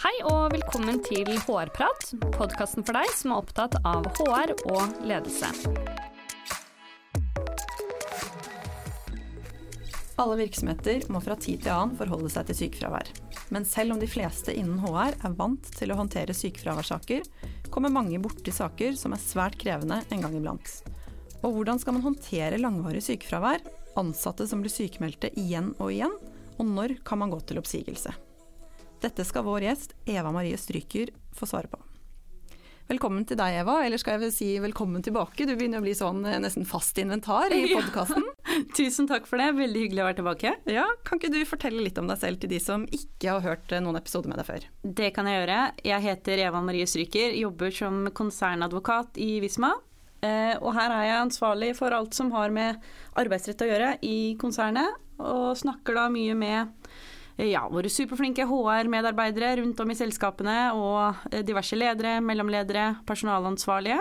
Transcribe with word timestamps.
Hei 0.00 0.14
og 0.24 0.54
velkommen 0.54 0.96
til 1.04 1.26
HR-prat, 1.44 2.06
podkasten 2.32 2.86
for 2.88 2.96
deg 2.96 3.10
som 3.12 3.34
er 3.34 3.40
opptatt 3.42 3.74
av 3.84 4.06
HR 4.16 4.54
og 4.72 4.94
ledelse. 5.04 5.50
Alle 10.16 10.38
virksomheter 10.38 11.04
må 11.12 11.20
fra 11.20 11.36
tid 11.36 11.66
til 11.66 11.74
annen 11.74 11.98
forholde 12.00 12.30
seg 12.32 12.48
til 12.48 12.58
sykefravær. 12.62 13.10
Men 13.52 13.68
selv 13.68 13.92
om 13.92 14.00
de 14.00 14.08
fleste 14.08 14.54
innen 14.56 14.80
HR 14.80 15.18
er 15.20 15.36
vant 15.36 15.68
til 15.76 15.92
å 15.92 16.00
håndtere 16.00 16.38
sykefraværssaker, 16.38 17.28
kommer 17.68 17.92
mange 17.92 18.22
borti 18.24 18.56
saker 18.56 18.96
som 18.96 19.12
er 19.12 19.20
svært 19.20 19.60
krevende 19.60 20.00
en 20.08 20.24
gang 20.24 20.40
iblant. 20.40 20.78
Og 21.44 21.58
hvordan 21.58 21.84
skal 21.84 21.98
man 21.98 22.08
håndtere 22.08 22.62
langvarig 22.64 23.04
sykefravær, 23.04 23.68
ansatte 24.00 24.48
som 24.48 24.64
blir 24.64 24.72
sykemeldte 24.72 25.34
igjen 25.36 25.74
og 25.76 25.92
igjen, 25.92 26.16
og 26.56 26.72
når 26.72 27.02
kan 27.04 27.20
man 27.20 27.36
gå 27.36 27.44
til 27.44 27.60
oppsigelse? 27.60 28.16
Dette 29.00 29.24
skal 29.24 29.46
vår 29.46 29.64
gjest 29.64 29.94
Eva 30.04 30.32
Marie 30.32 30.58
Stryker 30.60 31.08
få 31.32 31.46
svare 31.48 31.70
på. 31.72 31.78
Velkommen 32.90 33.22
til 33.22 33.38
deg, 33.38 33.54
Eva, 33.60 33.76
eller 33.86 34.00
skal 34.02 34.16
jeg 34.16 34.20
vel 34.24 34.32
si 34.34 34.46
velkommen 34.60 35.00
tilbake? 35.06 35.46
Du 35.46 35.52
begynner 35.54 35.78
å 35.78 35.84
bli 35.84 35.92
sånn 35.94 36.24
eh, 36.26 36.40
nesten 36.42 36.66
fast 36.66 36.98
inventar 36.98 37.52
i 37.54 37.68
podkasten. 37.70 38.24
Ja. 38.26 38.56
Tusen 38.76 39.06
takk 39.06 39.28
for 39.30 39.38
det, 39.38 39.46
veldig 39.54 39.84
hyggelig 39.84 40.02
å 40.02 40.06
være 40.08 40.18
tilbake. 40.18 40.52
Ja, 40.74 40.88
Kan 41.06 41.20
ikke 41.20 41.30
du 41.30 41.38
fortelle 41.46 41.84
litt 41.86 42.00
om 42.02 42.10
deg 42.10 42.18
selv 42.18 42.42
til 42.42 42.50
de 42.50 42.58
som 42.60 42.88
ikke 42.90 43.36
har 43.36 43.44
hørt 43.46 43.70
eh, 43.72 43.80
noen 43.84 44.00
episoder 44.00 44.32
med 44.32 44.42
deg 44.42 44.48
før? 44.48 44.66
Det 44.82 45.12
kan 45.14 45.30
jeg 45.30 45.38
gjøre. 45.38 45.60
Jeg 45.86 46.06
heter 46.08 46.42
Eva 46.48 46.64
Marie 46.66 46.88
Stryker, 46.90 47.38
jobber 47.38 47.72
som 47.78 48.02
konsernadvokat 48.20 49.22
i 49.22 49.30
Visma. 49.44 49.70
Eh, 50.26 50.56
og 50.58 50.74
her 50.76 50.90
er 50.96 51.06
jeg 51.06 51.22
ansvarlig 51.28 51.70
for 51.78 51.94
alt 51.94 52.18
som 52.18 52.34
har 52.34 52.50
med 52.52 52.82
arbeidsrett 53.22 53.64
å 53.64 53.70
gjøre 53.70 53.94
i 54.04 54.18
konsernet, 54.42 54.98
og 55.22 55.54
snakker 55.62 55.96
da 55.96 56.10
mye 56.12 56.34
med 56.36 56.90
ja, 57.48 57.62
våre 57.70 57.90
superflinke 57.92 58.44
HR-medarbeidere 58.48 59.56
rundt 59.60 59.80
om 59.80 59.92
i 59.92 59.96
selskapene 59.98 60.58
og 60.76 61.30
eh, 61.30 61.44
diverse 61.46 61.78
ledere, 61.78 62.18
mellomledere, 62.24 62.92
personalansvarlige. 63.08 64.00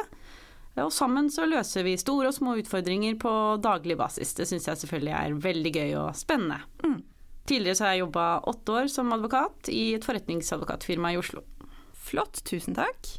Og 0.80 0.92
sammen 0.96 1.28
så 1.34 1.48
løser 1.50 1.84
vi 1.84 1.98
store 2.00 2.30
og 2.30 2.36
små 2.36 2.56
utfordringer 2.62 3.18
på 3.20 3.32
daglig 3.64 3.98
basis. 4.00 4.36
Det 4.38 4.48
syns 4.48 4.68
jeg 4.70 4.82
selvfølgelig 4.84 5.16
er 5.18 5.40
veldig 5.46 5.72
gøy 5.76 5.96
og 6.00 6.12
spennende. 6.18 6.62
Mm. 6.86 7.00
Tidligere 7.50 7.76
så 7.76 7.88
har 7.88 7.96
jeg 7.96 8.04
jobba 8.06 8.28
åtte 8.52 8.76
år 8.78 8.92
som 8.94 9.16
advokat 9.16 9.72
i 9.74 9.96
et 9.98 10.06
forretningsadvokatfirma 10.06 11.16
i 11.16 11.20
Oslo. 11.20 11.44
Flott, 12.10 12.44
tusen 12.48 12.78
takk. 12.78 13.10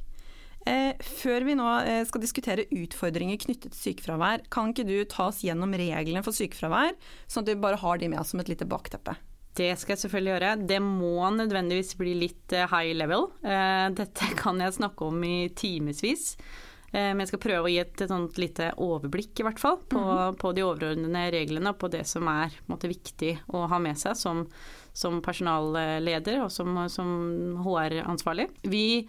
Eh, 0.69 0.93
før 1.01 1.47
vi 1.49 1.57
nå 1.57 1.67
eh, 1.89 2.03
skal 2.09 2.23
diskutere 2.23 2.69
utfordringer 2.69 3.41
knyttet 3.41 3.73
til 3.73 3.81
sykefravær, 3.81 4.45
kan 4.53 4.75
ikke 4.75 4.87
du 4.89 4.99
ta 5.09 5.31
oss 5.31 5.41
gjennom 5.45 5.73
reglene 5.73 6.23
for 6.25 6.37
sykefravær, 6.37 6.93
sånn 7.27 7.47
at 7.47 7.53
vi 7.55 7.63
bare 7.65 7.81
har 7.81 8.01
de 8.01 8.11
med 8.13 8.21
oss 8.21 8.35
som 8.35 8.43
et 8.43 8.53
lite 8.53 8.69
bakteppe? 8.69 9.17
Det 9.57 9.73
skal 9.79 9.97
jeg 9.97 10.05
selvfølgelig 10.05 10.33
gjøre. 10.33 10.57
Det 10.71 10.81
må 10.85 11.31
nødvendigvis 11.35 11.97
bli 11.99 12.15
litt 12.23 12.55
eh, 12.55 12.71
high 12.71 12.95
level. 12.97 13.29
Eh, 13.43 13.87
dette 13.99 14.33
kan 14.43 14.61
jeg 14.63 14.77
snakke 14.79 15.09
om 15.11 15.25
i 15.27 15.49
timevis. 15.57 16.37
Eh, 16.93 17.11
men 17.13 17.23
jeg 17.23 17.33
skal 17.33 17.43
prøve 17.43 17.67
å 17.69 17.73
gi 17.73 17.81
et, 17.83 18.05
et 18.05 18.39
lite 18.43 18.71
overblikk, 18.83 19.33
i 19.41 19.47
hvert 19.47 19.63
fall, 19.63 19.79
på, 19.89 19.99
mm 19.99 20.13
-hmm. 20.19 20.39
på 20.39 20.53
de 20.53 20.63
overordnede 20.67 21.33
reglene 21.35 21.71
og 21.71 21.79
på 21.79 21.91
det 21.91 22.07
som 22.07 22.29
er 22.29 22.55
måte, 22.67 22.89
viktig 22.89 23.39
å 23.49 23.67
ha 23.67 23.79
med 23.79 23.99
seg 23.99 24.17
som, 24.17 24.47
som 24.93 25.21
personalleder 25.23 26.43
og 26.43 26.51
som, 26.51 26.89
som 26.89 27.59
HR-ansvarlig. 27.65 28.49
Vi 28.63 29.09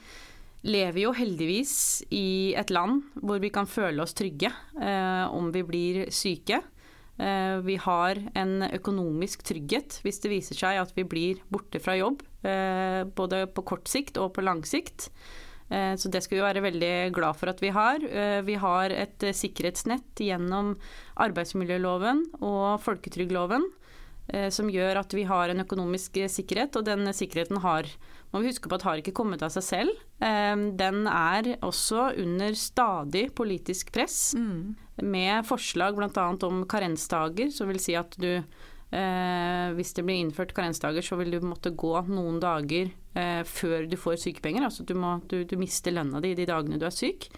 lever 0.61 1.01
jo 1.01 1.11
heldigvis 1.11 2.03
i 2.13 2.53
et 2.53 2.69
land 2.69 3.01
hvor 3.15 3.39
vi 3.41 3.49
kan 3.49 3.65
føle 3.65 4.03
oss 4.03 4.13
trygge 4.13 4.51
eh, 4.81 5.25
om 5.33 5.51
vi 5.51 5.63
blir 5.63 6.11
syke. 6.11 6.61
Eh, 7.21 7.57
vi 7.61 7.75
har 7.77 8.17
en 8.33 8.63
økonomisk 8.65 9.43
trygghet 9.45 9.99
hvis 10.01 10.21
det 10.23 10.31
viser 10.31 10.57
seg 10.57 10.79
at 10.81 10.93
vi 10.97 11.05
blir 11.05 11.41
borte 11.53 11.81
fra 11.83 11.93
jobb, 11.99 12.23
eh, 12.41 13.03
både 13.05 13.45
på 13.53 13.65
kort 13.67 13.91
sikt 13.91 14.17
og 14.17 14.33
på 14.33 14.45
lang 14.45 14.63
sikt. 14.65 15.11
Eh, 15.69 15.93
så 15.93 16.09
det 16.11 16.23
skal 16.25 16.39
vi 16.39 16.47
være 16.47 16.65
veldig 16.65 16.95
glad 17.13 17.37
for 17.37 17.51
at 17.51 17.61
vi 17.61 17.69
har. 17.75 18.01
Vi 18.43 18.55
har 18.59 18.89
et 18.95 19.21
sikkerhetsnett 19.37 20.17
gjennom 20.17 20.73
arbeidsmiljøloven 21.21 22.25
og 22.41 22.81
folketrygdloven 22.81 23.69
som 24.53 24.69
gjør 24.71 24.95
at 25.01 25.11
vi 25.11 25.25
har 25.27 25.51
en 25.51 25.59
økonomisk 25.59 26.15
sikkerhet, 26.31 26.77
og 26.77 26.85
den 26.87 27.09
sikkerheten 27.11 27.57
har 27.65 27.89
må 28.31 28.39
vi 28.39 28.47
huske 28.47 28.69
på 28.69 28.77
at 28.77 28.85
har 28.87 29.01
ikke 29.01 29.11
kommet 29.17 29.41
av 29.43 29.51
seg 29.51 29.65
selv. 29.65 29.97
Den 30.79 31.01
er 31.09 31.49
også 31.67 32.13
under 32.21 32.55
stadig 32.55 33.25
politisk 33.35 33.91
press, 33.91 34.31
mm. 34.37 34.77
Med 35.03 35.47
forslag 35.47 35.97
bl.a. 35.97 36.27
om 36.47 36.65
karensdager, 36.69 37.51
som 37.53 37.71
vil 37.71 37.81
si 37.81 37.95
at 37.99 38.15
du 38.21 38.29
eh, 38.91 39.67
hvis 39.77 39.95
det 39.97 40.05
blir 40.07 40.21
innført 40.21 40.53
karensdager, 40.57 41.05
så 41.05 41.17
vil 41.19 41.33
du 41.35 41.41
måtte 41.45 41.73
gå 41.73 41.93
noen 42.11 42.39
dager 42.43 42.91
eh, 43.15 43.41
før 43.47 43.89
du 43.89 43.97
får 43.99 44.21
sykepenger. 44.25 44.67
Altså 44.67 44.85
du, 44.87 44.95
må, 44.99 45.17
du, 45.31 45.41
du 45.47 45.57
mister 45.59 45.95
lønna 45.95 46.21
di 46.23 46.35
de 46.37 46.47
dagene 46.49 46.79
du 46.81 46.87
er 46.87 46.95
syk. 46.95 47.29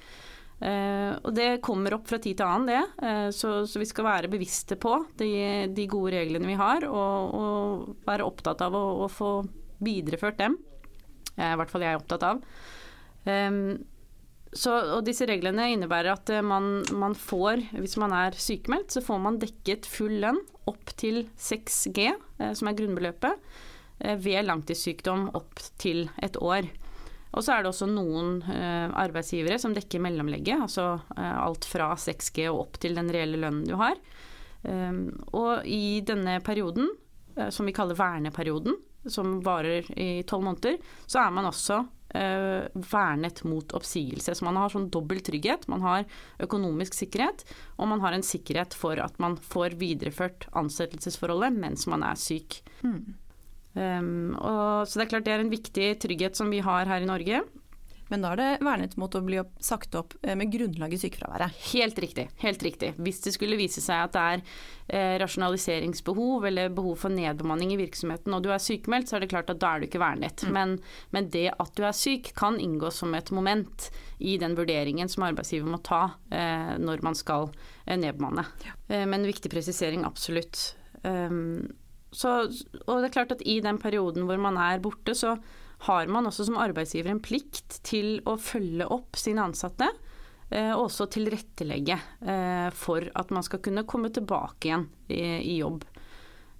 Eh, 0.63 1.11
og 1.19 1.33
det 1.35 1.61
kommer 1.65 1.97
opp 1.97 2.07
fra 2.07 2.19
tid 2.23 2.37
til 2.39 2.47
annen, 2.47 2.69
det. 2.69 2.83
Uh, 3.03 3.29
så, 3.35 3.55
så, 3.67 3.81
vi 3.81 3.87
skal 3.89 4.07
være 4.07 4.31
bevisste 4.31 4.77
på 4.79 4.95
de, 5.19 5.31
de 5.75 5.87
gode 5.91 6.13
reglene 6.15 6.47
vi 6.47 6.59
har, 6.59 6.85
og, 6.87 7.33
og 7.39 8.05
være 8.07 8.27
opptatt 8.27 8.63
av 8.63 8.77
å, 8.77 8.85
å, 9.03 9.09
få 9.11 9.33
videreført 9.83 10.39
dem. 10.39 10.55
Eh, 11.35 11.51
I 11.51 11.57
hvert 11.59 11.73
fall 11.73 11.83
jeg 11.83 11.95
er 11.95 11.99
opptatt 11.99 12.27
av. 12.29 12.45
Um, 13.23 13.59
så, 14.55 14.73
og 14.97 15.03
disse 15.07 15.25
reglene 15.29 15.69
innebærer 15.73 16.13
at 16.13 16.31
eh, 16.33 16.45
man, 16.45 16.83
man, 16.93 17.15
får, 17.17 17.63
hvis 17.77 17.97
man 18.01 18.13
er 18.15 18.37
sykemeldt, 18.37 18.93
så 18.93 19.03
får 19.03 19.21
man 19.23 19.39
dekket 19.41 19.87
full 19.89 20.19
lønn 20.23 20.39
opp 20.69 20.93
til 20.99 21.25
6G, 21.39 22.11
eh, 22.13 22.53
som 22.57 22.69
er 22.69 22.77
grunnbeløpet, 22.77 23.51
eh, 23.99 24.15
ved 24.21 24.45
langtidssykdom 24.47 25.31
opp 25.37 25.63
til 25.81 26.05
et 26.23 26.37
år. 26.41 26.69
Og 27.33 27.41
så 27.41 27.55
er 27.55 27.63
det 27.63 27.71
også 27.71 27.87
noen 27.89 28.43
arbeidsgivere 28.45 29.55
som 29.57 29.73
dekker 29.73 30.03
mellomlegget, 30.05 30.67
altså 30.67 30.99
alt 31.17 31.65
fra 31.65 31.87
6G 31.97 32.43
og 32.51 32.59
opp 32.59 32.77
til 32.83 32.93
den 32.93 33.09
reelle 33.09 33.39
lønnen 33.41 33.63
du 33.65 33.73
har. 33.79 33.97
Um, 34.61 35.07
og 35.33 35.65
i 35.65 36.03
denne 36.05 36.35
perioden, 36.45 36.91
som 37.49 37.65
vi 37.65 37.73
kaller 37.73 37.97
verneperioden, 37.97 38.77
som 39.09 39.39
varer 39.41 39.89
i 39.97 40.21
tolv 40.29 40.45
måneder, 40.45 40.77
så 41.09 41.23
er 41.23 41.33
man 41.33 41.49
også 41.49 41.81
eh, 42.17 42.69
vernet 42.91 43.43
mot 43.47 43.73
oppsigelse. 43.75 44.35
Så 44.35 44.45
man 44.45 44.59
har 44.59 44.73
sånn 44.73 44.89
dobbel 44.93 45.21
trygghet. 45.25 45.67
Man 45.71 45.83
har 45.85 46.05
økonomisk 46.43 46.97
sikkerhet, 46.97 47.45
og 47.77 47.89
man 47.91 48.03
har 48.03 48.15
en 48.15 48.25
sikkerhet 48.25 48.77
for 48.77 49.01
at 49.01 49.19
man 49.23 49.37
får 49.37 49.77
videreført 49.81 50.47
ansettelsesforholdet 50.57 51.57
mens 51.57 51.87
man 51.91 52.05
er 52.07 52.19
syk. 52.19 52.61
Mm. 52.85 53.01
Um, 53.73 54.35
og, 54.37 54.85
så 54.85 54.99
det 54.99 55.07
er 55.07 55.11
klart 55.15 55.25
det 55.25 55.33
er 55.33 55.41
en 55.41 55.53
viktig 55.53 55.87
trygghet 56.03 56.37
som 56.37 56.51
vi 56.53 56.61
har 56.65 56.89
her 56.89 57.01
i 57.01 57.09
Norge. 57.09 57.41
Men 58.13 58.21
da 58.21 58.35
er 58.35 58.37
det 58.37 58.47
vernet 58.61 58.91
mot 59.01 59.15
å 59.17 59.23
bli 59.25 59.39
opp, 59.41 59.55
sagt 59.57 59.95
opp 59.97 60.11
eh, 60.21 60.35
med 60.37 60.51
grunnlag 60.53 60.91
i 60.93 60.99
sykefraværet? 61.01 61.55
Helt 61.71 61.97
riktig. 61.97 62.27
helt 62.43 62.61
riktig. 62.61 62.91
Hvis 63.01 63.23
det 63.25 63.33
skulle 63.33 63.57
vise 63.57 63.81
seg 63.81 64.03
at 64.05 64.13
det 64.13 64.25
er 64.35 64.43
eh, 64.85 65.13
rasjonaliseringsbehov 65.23 66.45
eller 66.45 66.69
behov 66.77 66.99
for 67.01 67.15
nedbemanning 67.15 67.73
i 67.73 67.79
virksomheten 67.79 68.35
og 68.37 68.43
du 68.45 68.51
er 68.53 68.61
sykemeldt, 68.61 69.09
så 69.09 69.17
er 69.17 69.25
det 69.25 69.31
klart 69.33 69.49
at 69.49 69.61
da 69.63 69.71
er 69.73 69.81
du 69.81 69.87
ikke 69.87 70.03
vernet. 70.03 70.45
Mm. 70.45 70.53
Men, 70.53 70.75
men, 71.15 71.31
det 71.33 71.47
at 71.57 71.73
du 71.73 71.81
er 71.87 71.97
syk 71.97 72.29
kan 72.37 72.59
inngå 72.61 72.93
som 72.93 73.17
et 73.17 73.33
moment 73.33 73.89
i 74.21 74.37
den 74.37 74.53
vurderingen 74.59 75.09
som 75.09 75.25
arbeidsgiver 75.25 75.73
må 75.73 75.81
ta 75.81 76.03
eh, 76.29 76.75
når 76.77 77.01
man 77.01 77.17
skal 77.17 77.49
eh, 77.87 77.97
nedbemanne. 77.97 78.45
Ja. 78.67 78.77
Men 79.09 79.25
viktig 79.25 79.49
presisering, 79.49 80.05
absolutt. 80.05 80.75
Um, 81.01 81.65
så, 82.13 82.43
og 82.85 83.01
det 83.01 83.09
er 83.09 83.15
klart 83.17 83.33
at 83.33 83.41
i 83.49 83.57
den 83.65 83.81
perioden 83.81 84.29
hvor 84.29 84.37
man 84.37 84.61
er 84.61 84.83
borte, 84.83 85.17
så 85.17 85.39
har 85.87 86.07
man 86.11 86.29
også 86.29 86.47
som 86.47 86.59
arbeidsgiver 86.61 87.11
en 87.11 87.23
plikt 87.23 87.81
til 87.83 88.17
å 88.29 88.37
følge 88.39 88.87
opp 88.93 89.19
sine 89.19 89.43
ansatte. 89.43 89.89
Eh, 90.53 90.71
og 90.75 90.87
også 90.87 91.07
tilrettelegge 91.15 91.95
eh, 92.21 92.67
for 92.77 93.07
at 93.17 93.31
man 93.33 93.45
skal 93.45 93.61
kunne 93.63 93.85
komme 93.89 94.11
tilbake 94.13 94.69
igjen 94.69 94.85
i, 95.09 95.57
jobb. 95.57 95.85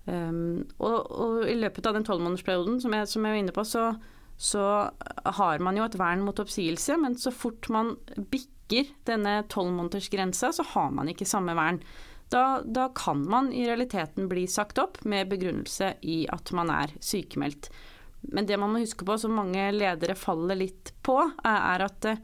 Um, 0.04 0.66
og, 0.84 0.96
og, 1.16 1.36
i 1.48 1.56
løpet 1.56 1.86
av 1.88 1.96
den 1.96 2.04
tolvmånedersperioden 2.08 2.82
som, 2.84 2.96
som 3.08 3.24
jeg 3.24 3.36
var 3.36 3.40
inne 3.40 3.54
på, 3.56 3.64
så, 3.68 3.86
så, 4.36 4.64
har 5.38 5.64
man 5.64 5.78
jo 5.80 5.86
et 5.86 5.96
vern 6.00 6.26
mot 6.26 6.42
oppsigelse, 6.44 6.98
men 7.00 7.16
så 7.20 7.32
fort 7.32 7.70
man 7.72 7.94
bikker 8.18 8.90
denne 9.08 9.44
tolvmånedersgrensa, 9.54 10.52
så 10.58 10.66
har 10.74 10.92
man 10.98 11.12
ikke 11.12 11.30
samme 11.30 11.56
vern. 11.56 11.80
Da, 12.34 12.64
da, 12.66 12.90
kan 12.98 13.22
man 13.30 13.52
i 13.54 13.68
realiteten 13.68 14.28
bli 14.32 14.48
sagt 14.50 14.82
opp 14.82 15.04
med 15.06 15.30
begrunnelse 15.32 15.94
i 16.02 16.24
at 16.34 16.52
man 16.58 16.72
er 16.74 16.96
sykemeldt. 17.04 17.70
Men 18.32 18.48
det 18.48 18.58
man 18.58 18.72
må 18.74 18.84
huske 18.84 19.06
på, 19.06 19.18
som 19.20 19.36
mange 19.36 19.66
ledere 19.76 20.16
faller 20.18 20.60
litt 20.60 20.94
på, 21.06 21.18
er 21.44 21.86
at 21.86 22.10
eh, 22.10 22.22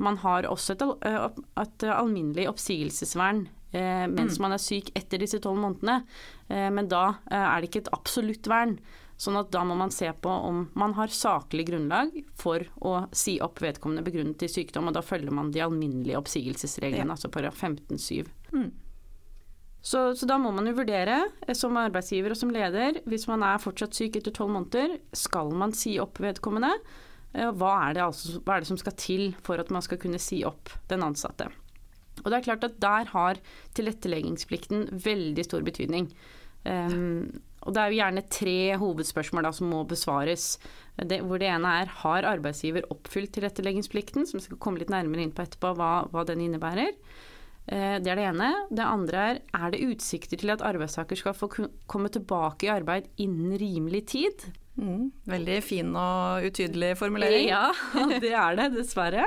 man 0.00 0.20
har 0.22 0.48
også 0.48 0.76
et, 0.76 0.86
eh, 1.08 1.26
et 1.60 1.86
alminnelig 1.92 2.46
oppsigelsesvern 2.52 3.44
eh, 3.72 4.06
mens 4.08 4.38
mm. 4.38 4.44
man 4.46 4.56
er 4.56 4.62
syk 4.62 4.92
etter 4.98 5.20
disse 5.20 5.42
tolv 5.42 5.60
månedene. 5.60 6.02
men 6.50 6.88
da 6.90 7.20
er 7.30 7.60
det 7.60 7.68
ikke 7.68 7.84
et 7.84 7.94
absolutt 7.94 8.48
vern. 8.50 8.78
Sånn 9.20 9.36
at 9.36 9.50
da 9.52 9.60
må 9.68 9.76
man 9.76 9.92
se 9.92 10.08
på 10.16 10.32
om 10.32 10.62
man 10.80 10.94
har 10.96 11.12
saklig 11.12 11.66
grunnlag 11.68 12.14
for 12.40 12.64
å 12.80 12.94
si 13.12 13.36
opp 13.44 13.60
vedkommende 13.60 14.02
begrunnet 14.06 14.42
i 14.42 14.48
sykdom, 14.48 14.88
og 14.88 14.96
da 14.96 15.02
følger 15.04 15.34
man 15.36 15.52
de 15.52 15.60
alminnelige 15.60 16.16
oppsigelsesreglene, 16.18 17.04
ja. 17.04 17.18
altså 17.18 17.28
paragraf 17.28 17.60
15-7. 17.60 18.30
Mm. 18.54 18.70
Så, 19.80 20.10
så, 20.12 20.26
da 20.28 20.36
må 20.40 20.50
man 20.52 20.68
jo 20.68 20.76
vurdere, 20.76 21.22
eh, 21.46 21.56
som 21.56 21.78
arbeidsgiver 21.80 22.34
og 22.34 22.40
som 22.40 22.52
leder, 22.52 23.00
hvis 23.08 23.26
man 23.30 23.44
er 23.46 23.62
fortsatt 23.62 23.96
syk 23.96 24.18
etter 24.20 24.34
tolv 24.36 24.52
måneder, 24.52 24.98
skal 25.16 25.54
man 25.56 25.72
si 25.76 25.96
opp 26.02 26.20
vedkommende? 26.20 26.74
Eh, 27.32 27.48
hva 27.56 27.72
er, 27.86 27.96
det 27.96 28.04
altså, 28.04 28.42
hva 28.44 28.56
er 28.56 28.64
det 28.64 28.70
som 28.72 28.80
skal 28.80 28.96
til 29.00 29.30
for 29.46 29.62
at 29.62 29.72
man 29.72 29.84
skal 29.86 30.00
kunne 30.02 30.20
si 30.20 30.42
opp 30.44 30.72
den 30.92 31.04
ansatte? 31.06 31.48
Og 32.20 32.28
det 32.28 32.36
er 32.36 32.44
klart 32.50 32.66
at 32.66 32.80
Der 32.82 33.08
har 33.14 33.38
tilretteleggingsplikten 33.78 34.90
veldig 34.92 35.44
stor 35.46 35.64
betydning. 35.64 36.10
Um, 36.64 37.40
og 37.64 37.72
Det 37.72 37.80
er 37.80 37.92
jo 37.92 38.00
gjerne 38.00 38.28
tre 38.28 38.58
hovedspørsmål 38.80 39.46
da, 39.46 39.52
som 39.56 39.70
må 39.72 39.80
besvares. 39.88 40.58
Det, 40.96 41.22
hvor 41.24 41.40
det 41.40 41.48
ene 41.48 41.72
er 41.80 41.92
har 42.02 42.28
arbeidsgiver 42.28 42.84
oppfylt 42.92 43.32
tilretteleggingsplikten, 43.36 44.26
som 44.28 44.40
skal 44.40 44.60
komme 44.60 44.80
litt 44.82 44.92
nærmere 44.92 45.24
inn 45.24 45.32
på 45.32 45.46
etterpå 45.46 45.72
hva, 45.78 45.92
hva 46.12 46.26
den 46.28 46.44
innebærer. 46.44 46.92
Uh, 47.70 47.96
det 48.02 48.10
er 48.10 48.18
det 48.18 48.28
ene. 48.32 48.50
Det 48.70 48.86
andre 48.86 49.26
er 49.30 49.42
er 49.54 49.74
det 49.74 49.84
utsikter 49.86 50.40
til 50.40 50.50
at 50.54 50.64
arbeidstaker 50.66 51.18
skal 51.18 51.36
få 51.36 51.50
komme 51.86 52.10
tilbake 52.12 52.66
i 52.66 52.72
arbeid 52.72 53.10
innen 53.22 53.54
rimelig 53.60 54.06
tid. 54.16 54.50
Mm, 54.80 55.10
veldig 55.28 55.58
fin 55.62 55.90
og 55.98 56.46
utydelig 56.46 56.94
formulering. 56.98 57.48
Ja, 57.50 57.68
det 58.22 58.32
er 58.32 58.56
det, 58.56 58.70
dessverre. 58.78 59.26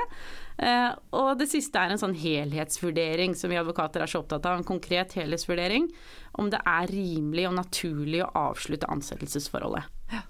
Eh, 0.58 0.90
og 1.14 1.38
det 1.38 1.48
siste 1.50 1.78
er 1.78 1.92
en 1.92 2.00
sånn 2.00 2.14
helhetsvurdering 2.18 3.34
som 3.38 3.50
vi 3.50 3.58
advokater 3.58 4.02
er 4.02 4.10
så 4.10 4.22
opptatt 4.22 4.46
av. 4.50 4.58
En 4.58 4.66
konkret 4.66 5.14
helhetsvurdering 5.18 5.88
om 6.40 6.50
det 6.50 6.60
er 6.66 6.90
rimelig 6.90 7.48
og 7.50 7.58
naturlig 7.58 8.24
å 8.24 8.32
avslutte 8.50 8.90
ansettelsesforholdet. 8.90 9.90
Ja. 10.12 10.24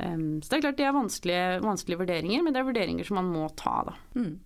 Så 0.00 0.48
det 0.48 0.56
er 0.56 0.62
klart 0.64 0.78
det 0.78 0.86
er 0.88 0.96
vanskelige, 0.96 1.48
vanskelige, 1.60 2.00
vurderinger, 2.00 2.40
men 2.40 2.54
det 2.54 2.62
er 2.62 2.68
vurderinger 2.70 3.04
som 3.04 3.18
man 3.20 3.26
må 3.28 3.50
ta, 3.52 3.82
da. 3.90 3.98
Mm. 4.16 4.38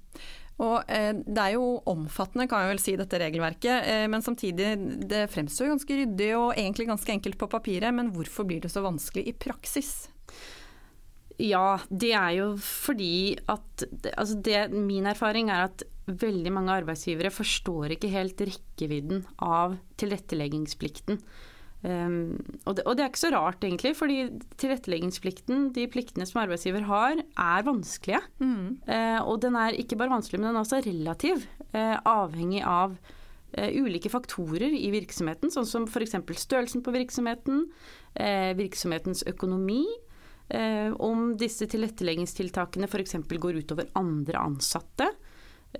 Og 0.62 0.86
eh, 0.86 1.10
Det 1.26 1.40
er 1.42 1.56
jo 1.56 1.80
omfattende, 1.90 2.46
kan 2.50 2.62
jeg 2.62 2.72
vel 2.74 2.82
si, 2.82 2.96
dette 2.98 3.20
regelverket. 3.20 3.88
Eh, 3.90 4.06
men 4.10 4.22
samtidig, 4.22 4.74
det 5.10 5.26
fremstår 5.32 5.72
ganske 5.72 6.00
ryddig 6.02 6.30
og 6.38 6.52
egentlig 6.54 6.88
ganske 6.90 7.14
enkelt 7.16 7.38
på 7.40 7.50
papiret. 7.50 7.94
Men 7.96 8.12
hvorfor 8.14 8.46
blir 8.46 8.62
det 8.62 8.70
så 8.72 8.84
vanskelig 8.84 9.26
i 9.30 9.34
praksis? 9.34 9.94
Ja, 11.42 11.80
det 11.90 12.12
er 12.14 12.36
jo 12.36 12.46
fordi 12.62 13.34
at 13.50 13.82
altså 14.12 14.36
det, 14.38 14.68
Min 14.70 15.08
erfaring 15.10 15.50
er 15.50 15.66
at 15.66 15.82
veldig 16.06 16.52
mange 16.52 16.76
arbeidsgivere 16.76 17.32
forstår 17.32 17.96
ikke 17.96 18.12
helt 18.12 18.38
rekkevidden 18.44 19.24
av 19.42 19.78
tilretteleggingsplikten. 19.98 21.18
Um, 21.84 22.38
og, 22.64 22.78
det, 22.78 22.84
og, 22.86 22.94
det, 22.96 23.02
er 23.04 23.10
ikke 23.10 23.20
så 23.20 23.30
rart, 23.34 23.64
egentlig, 23.66 23.92
fordi 23.98 24.22
tilretteleggingsplikten, 24.60 25.66
de 25.76 25.84
pliktene 25.92 26.24
som 26.24 26.40
arbeidsgiver 26.40 26.86
har, 26.88 27.20
er 27.20 27.66
vanskelige. 27.66 28.22
Mm. 28.40 28.78
Uh, 28.88 29.20
og 29.28 29.42
den 29.44 29.58
er 29.60 29.76
ikke 29.76 29.98
bare 30.00 30.14
vanskelig, 30.14 30.40
men 30.40 30.48
den 30.48 30.56
er 30.56 30.64
også 30.64 30.80
relativ. 30.86 31.44
Uh, 31.74 31.98
avhengig 32.08 32.62
av 32.64 32.94
uh, 32.96 33.68
ulike 33.76 34.08
faktorer 34.12 34.72
i 34.72 34.88
virksomheten, 34.94 35.52
sånn 35.52 35.68
som 35.68 35.84
f.eks. 35.84 36.16
størrelsen 36.40 36.84
på 36.84 36.94
virksomheten, 36.94 37.68
virksomhetens 38.54 39.24
økonomi, 39.26 39.82
om 41.02 41.32
disse 41.40 41.66
tilretteleggingstiltakene 41.72 42.86
f.eks. 42.86 43.16
går 43.42 43.56
utover 43.58 43.88
andre 43.98 44.38
ansatte. 44.38 45.08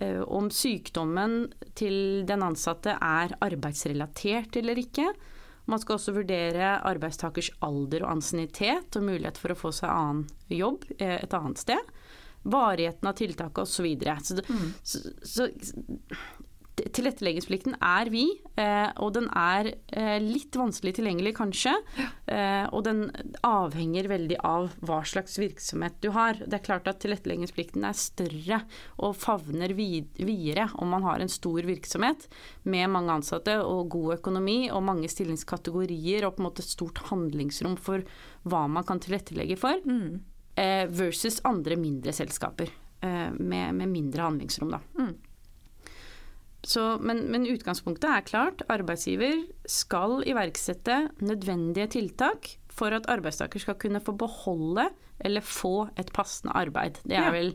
Om 0.03 0.49
sykdommen 0.51 1.37
til 1.79 2.25
den 2.27 2.43
ansatte 2.43 2.97
er 2.99 3.37
arbeidsrelatert 3.47 4.59
eller 4.59 4.83
ikke. 4.83 5.07
Man 5.71 5.81
skal 5.81 5.97
også 5.97 6.13
vurdere 6.17 6.75
arbeidstakers 6.85 7.51
alder 7.65 8.05
og 8.05 8.19
ansiennitet 8.19 8.99
og 8.99 9.07
mulighet 9.07 9.41
for 9.41 9.55
å 9.55 9.59
få 9.59 9.73
seg 9.73 9.93
annen 9.93 10.27
jobb 10.53 10.85
eh, 10.99 11.17
et 11.23 11.37
annet 11.37 11.61
sted. 11.63 11.93
Varigheten 12.45 13.09
av 13.09 13.17
tiltaket 13.17 13.63
osv. 13.65 13.73
Så, 13.73 13.87
videre. 13.87 14.19
så, 14.21 14.37
mm. 14.45 14.67
så, 14.85 15.01
så 15.25 15.49
Tilretteleggingsplikten 16.75 17.77
er 17.79 18.09
vi, 18.11 18.25
eh, 18.59 18.89
og 18.99 19.13
den 19.15 19.29
er 19.39 19.69
eh, 19.95 20.17
litt 20.19 20.57
vanskelig 20.59 20.97
tilgjengelig 20.97 21.37
kanskje. 21.39 21.75
Eh, 22.27 22.65
og 22.75 22.83
den 22.89 23.05
avhenger 23.47 24.09
veldig 24.11 24.41
av 24.43 24.73
hva 24.83 24.99
slags 25.07 25.39
virksomhet 25.39 26.01
du 26.03 26.11
har. 26.17 26.41
Det 26.43 26.59
er 26.59 26.65
klart 26.67 26.89
at 26.91 26.99
tilretteleggingsplikten 27.05 27.87
er 27.87 27.95
større 27.99 28.59
og 28.99 29.15
favner 29.21 29.71
videre 29.79 30.67
om 30.83 30.91
man 30.97 31.07
har 31.07 31.23
en 31.23 31.31
stor 31.31 31.63
virksomhet 31.63 32.27
med 32.67 32.91
mange 32.91 33.21
ansatte 33.21 33.55
og 33.63 33.93
god 33.95 34.17
økonomi 34.17 34.67
og 34.75 34.83
mange 34.89 35.11
stillingskategorier 35.13 36.27
og 36.27 36.35
på 36.35 36.43
en 36.43 36.49
måte 36.49 36.65
stort 36.67 37.05
handlingsrom 37.07 37.77
for 37.79 38.03
hva 38.51 38.65
man 38.67 38.87
kan 38.89 39.03
tilrettelegge 39.03 39.57
for, 39.61 39.79
mm. 39.79 40.19
versus 40.91 41.39
andre 41.47 41.79
mindre 41.81 42.13
selskaper 42.15 42.73
med, 43.05 43.75
med 43.79 43.89
mindre 43.89 44.27
handlingsrom. 44.27 44.75
da. 44.75 44.83
Så, 46.65 46.83
men, 47.01 47.27
men, 47.33 47.47
utgangspunktet 47.51 48.09
er 48.09 48.27
klart. 48.27 48.65
Arbeidsgiver 48.73 49.45
skal 49.69 50.23
iverksette 50.29 51.09
nødvendige 51.25 51.91
tiltak 51.99 52.55
for 52.73 52.95
at 52.97 53.09
arbeidstaker 53.11 53.63
skal 53.63 53.79
kunne 53.81 54.03
få 54.03 54.17
beholde 54.19 54.89
eller 55.25 55.45
få 55.45 55.89
et 56.01 56.11
passende 56.17 56.55
arbeid. 56.57 56.99
Det 57.05 57.19
er 57.21 57.31
vel 57.35 57.53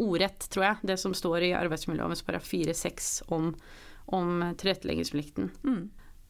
ordrett, 0.00 0.46
tror 0.52 0.66
jeg, 0.66 0.90
det 0.92 0.98
som 1.00 1.14
står 1.16 1.48
i 1.48 1.54
arbeidsmiljøloven 1.58 2.20
paragraf 2.26 2.52
4-6 2.52 3.08
om, 3.34 3.50
om 4.14 4.44
tilretteleggingsplikten. 4.60 5.50
Mm. 5.64 5.82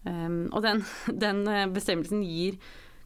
Um, 0.06 0.46
og 0.56 0.62
den, 0.64 0.84
den, 1.24 1.44
bestemmelsen 1.74 2.24
gir 2.24 2.56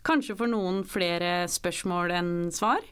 kanskje 0.07 0.37
for 0.39 0.51
noen 0.51 0.85
flere 0.87 1.49
spørsmål 1.51 2.15
enn 2.15 2.35
svar. 2.55 2.85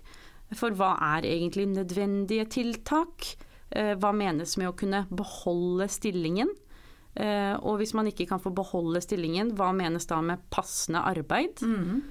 For 0.59 0.75
hva 0.77 0.97
er 1.15 1.29
egentlig 1.29 1.69
nødvendige 1.71 2.49
tiltak? 2.59 3.35
Eh, 3.73 3.95
hva 3.97 4.13
menes 4.17 4.57
med 4.61 4.71
å 4.71 4.77
kunne 4.77 5.05
beholde 5.13 5.89
stillingen? 5.93 6.51
Eh, 7.15 7.55
og 7.61 7.79
hvis 7.81 7.95
man 7.97 8.09
ikke 8.09 8.27
kan 8.29 8.41
få 8.43 8.53
beholde 8.55 9.01
stillingen, 9.05 9.55
hva 9.57 9.71
menes 9.77 10.09
da 10.11 10.21
med 10.25 10.45
passende 10.53 11.05
arbeid? 11.09 11.63
Mm. 11.63 12.03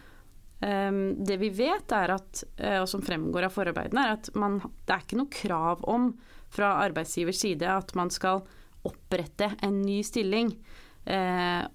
Det 0.61 1.35
vi 1.41 1.47
vet, 1.57 1.89
er 1.97 2.11
at, 2.13 2.43
og 2.77 2.83
som 2.85 3.01
fremgår 3.01 3.47
av 3.47 3.53
forarbeidene, 3.55 4.01
er 4.05 4.19
at 4.19 4.27
man, 4.37 4.59
det 4.85 4.93
er 4.93 5.01
ikke 5.01 5.17
noe 5.17 5.33
krav 5.33 5.81
om 5.89 6.11
fra 6.53 6.75
arbeidsgivers 6.83 7.39
side 7.41 7.65
at 7.65 7.95
man 7.97 8.13
skal 8.13 8.43
opprette 8.85 9.47
en 9.65 9.79
ny 9.81 10.03
stilling. 10.05 10.51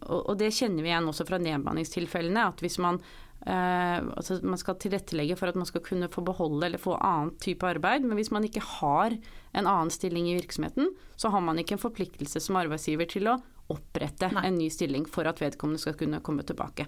og, 0.06 0.30
det 0.38 0.52
kjenner 0.54 0.86
vi 0.86 0.92
igjen 0.92 1.10
også 1.10 1.26
fra 1.26 1.42
nedbemanningstilfellene. 1.42 2.46
At 2.46 2.62
hvis 2.62 2.78
man 2.78 3.00
altså 3.46 4.40
man 4.42 4.58
skal 4.58 4.78
tilrettelegge 4.82 5.36
for 5.38 5.50
at 5.50 5.58
man 5.58 5.68
skal 5.68 5.84
kunne 5.86 6.08
få 6.10 6.24
beholde 6.26 6.66
eller 6.66 6.82
få 6.82 6.96
annen 6.98 7.34
type 7.42 7.66
arbeid. 7.66 8.02
Men 8.06 8.18
hvis 8.18 8.32
man 8.34 8.46
ikke 8.46 8.64
har 8.80 9.14
en 9.16 9.66
annen 9.66 9.92
stilling 9.94 10.30
i 10.30 10.38
virksomheten, 10.38 10.90
så 11.14 11.30
har 11.30 11.44
man 11.44 11.60
ikke 11.62 11.76
en 11.76 11.84
forpliktelse 11.84 12.42
som 12.42 12.58
arbeidsgiver 12.58 13.06
til 13.10 13.30
å 13.30 13.38
opprette 13.72 14.28
Nei. 14.30 14.44
en 14.46 14.58
ny 14.60 14.66
stilling 14.70 15.08
for 15.10 15.26
at 15.26 15.40
vedkommende 15.42 15.82
skal 15.82 15.96
kunne 15.98 16.20
komme 16.26 16.44
tilbake. 16.46 16.86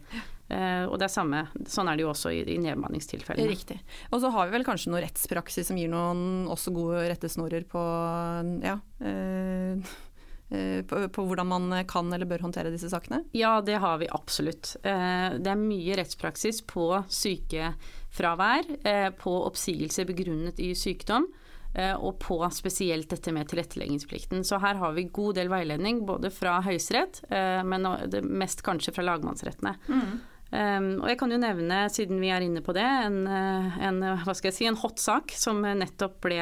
Uh, 0.49 0.87
og 0.87 0.95
det 1.01 1.09
er 1.09 1.13
samme, 1.13 1.41
Sånn 1.69 1.91
er 1.91 1.99
det 1.99 2.05
jo 2.07 2.13
også 2.13 2.31
i, 2.33 2.45
i 2.55 2.59
nedbemanningstilfellene. 2.63 3.51
Riktig. 3.51 3.81
Og 4.13 4.23
så 4.23 4.31
har 4.35 4.47
vi 4.47 4.55
vel 4.55 4.67
kanskje 4.67 4.93
noe 4.93 5.03
rettspraksis 5.03 5.73
som 5.73 5.81
gir 5.81 5.91
noen 5.91 6.47
også 6.51 6.73
gode 6.77 7.03
rettesnorer 7.11 7.67
på 7.69 7.83
ja, 8.63 8.79
uh, 9.03 9.09
Eh, 9.09 9.95
på, 10.89 11.01
på, 11.13 11.25
hvordan 11.29 11.49
man 11.51 11.73
kan 11.89 12.09
eller 12.13 12.29
bør 12.29 12.47
håndtere 12.47 12.73
disse 12.73 12.89
sakene? 12.93 13.21
Ja, 13.37 13.59
det 13.65 13.81
har 13.83 13.99
vi 14.01 14.09
absolutt. 14.09 14.77
Eh, 14.83 15.37
det 15.37 15.53
er 15.53 15.61
mye 15.61 15.99
rettspraksis 16.01 16.63
på 16.69 16.87
sykefravær, 17.13 18.71
eh, 18.89 19.11
på 19.19 19.35
oppsigelse 19.51 20.07
begrunnet 20.09 20.63
i 20.65 20.73
sykdom. 20.79 21.29
Og 21.79 22.17
på 22.19 22.39
spesielt 22.51 23.11
dette 23.13 23.31
med 23.31 23.47
tilretteleggingsplikten. 23.47 24.41
Så 24.43 24.57
her 24.59 24.79
har 24.81 24.95
vi 24.97 25.05
god 25.15 25.37
del 25.37 25.51
veiledning 25.53 26.01
både 26.09 26.31
fra 26.33 26.57
Høyesterett, 26.65 27.21
men 27.69 27.85
mest 28.25 28.65
kanskje 28.67 28.95
fra 28.97 29.05
lagmannsrettene. 29.05 29.75
Mm. 29.87 30.15
Um, 30.49 30.89
og 31.05 31.11
jeg 31.13 31.19
kan 31.21 31.35
jo 31.35 31.39
nevne, 31.39 31.83
siden 31.93 32.25
vi 32.25 32.33
er 32.35 32.43
inne 32.43 32.65
på 32.65 32.73
det, 32.75 32.89
en, 32.89 33.21
en, 33.29 34.01
hva 34.25 34.35
skal 34.35 34.49
jeg 34.49 34.57
si, 34.57 34.67
en 34.67 34.81
hot 34.81 34.99
sak 34.99 35.37
som 35.37 35.61
nettopp 35.61 36.17
ble 36.25 36.41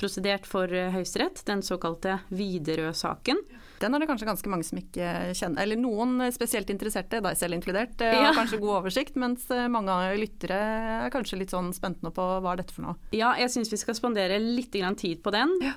prosedert 0.00 0.48
for 0.48 0.70
eh, 0.72 0.90
Høyesterett, 0.94 1.42
den 1.48 1.62
såkalte 1.64 2.18
Widerøe-saken. 2.32 3.42
Den 3.80 3.96
er 3.96 4.02
det 4.02 4.08
kanskje 4.10 4.28
ganske 4.28 4.50
mange 4.52 4.66
som 4.68 4.80
ikke 4.80 5.06
kjenner, 5.36 5.62
eller 5.62 5.80
noen 5.80 6.26
spesielt 6.34 6.72
interesserte, 6.72 7.22
deg 7.24 7.38
selv 7.38 7.56
inkludert, 7.56 8.00
eh, 8.04 8.16
har 8.16 8.30
ja. 8.30 8.34
kanskje 8.36 8.60
god 8.62 8.80
oversikt, 8.80 9.16
mens 9.20 9.46
eh, 9.54 9.68
mange 9.72 9.96
lyttere 10.20 10.58
er 11.06 11.14
kanskje 11.14 11.40
litt 11.40 11.54
sånn 11.54 11.72
spente 11.76 12.04
nå 12.04 12.12
på 12.16 12.26
hva 12.40 12.54
er 12.54 12.62
dette 12.62 12.76
for 12.76 12.88
noe? 12.88 12.98
Ja, 13.16 13.34
jeg 13.40 13.52
syns 13.52 13.72
vi 13.72 13.80
skal 13.80 13.98
spandere 13.98 14.40
litt 14.40 14.68
tid 14.70 15.22
på 15.24 15.32
den. 15.34 15.56
Ja. 15.64 15.72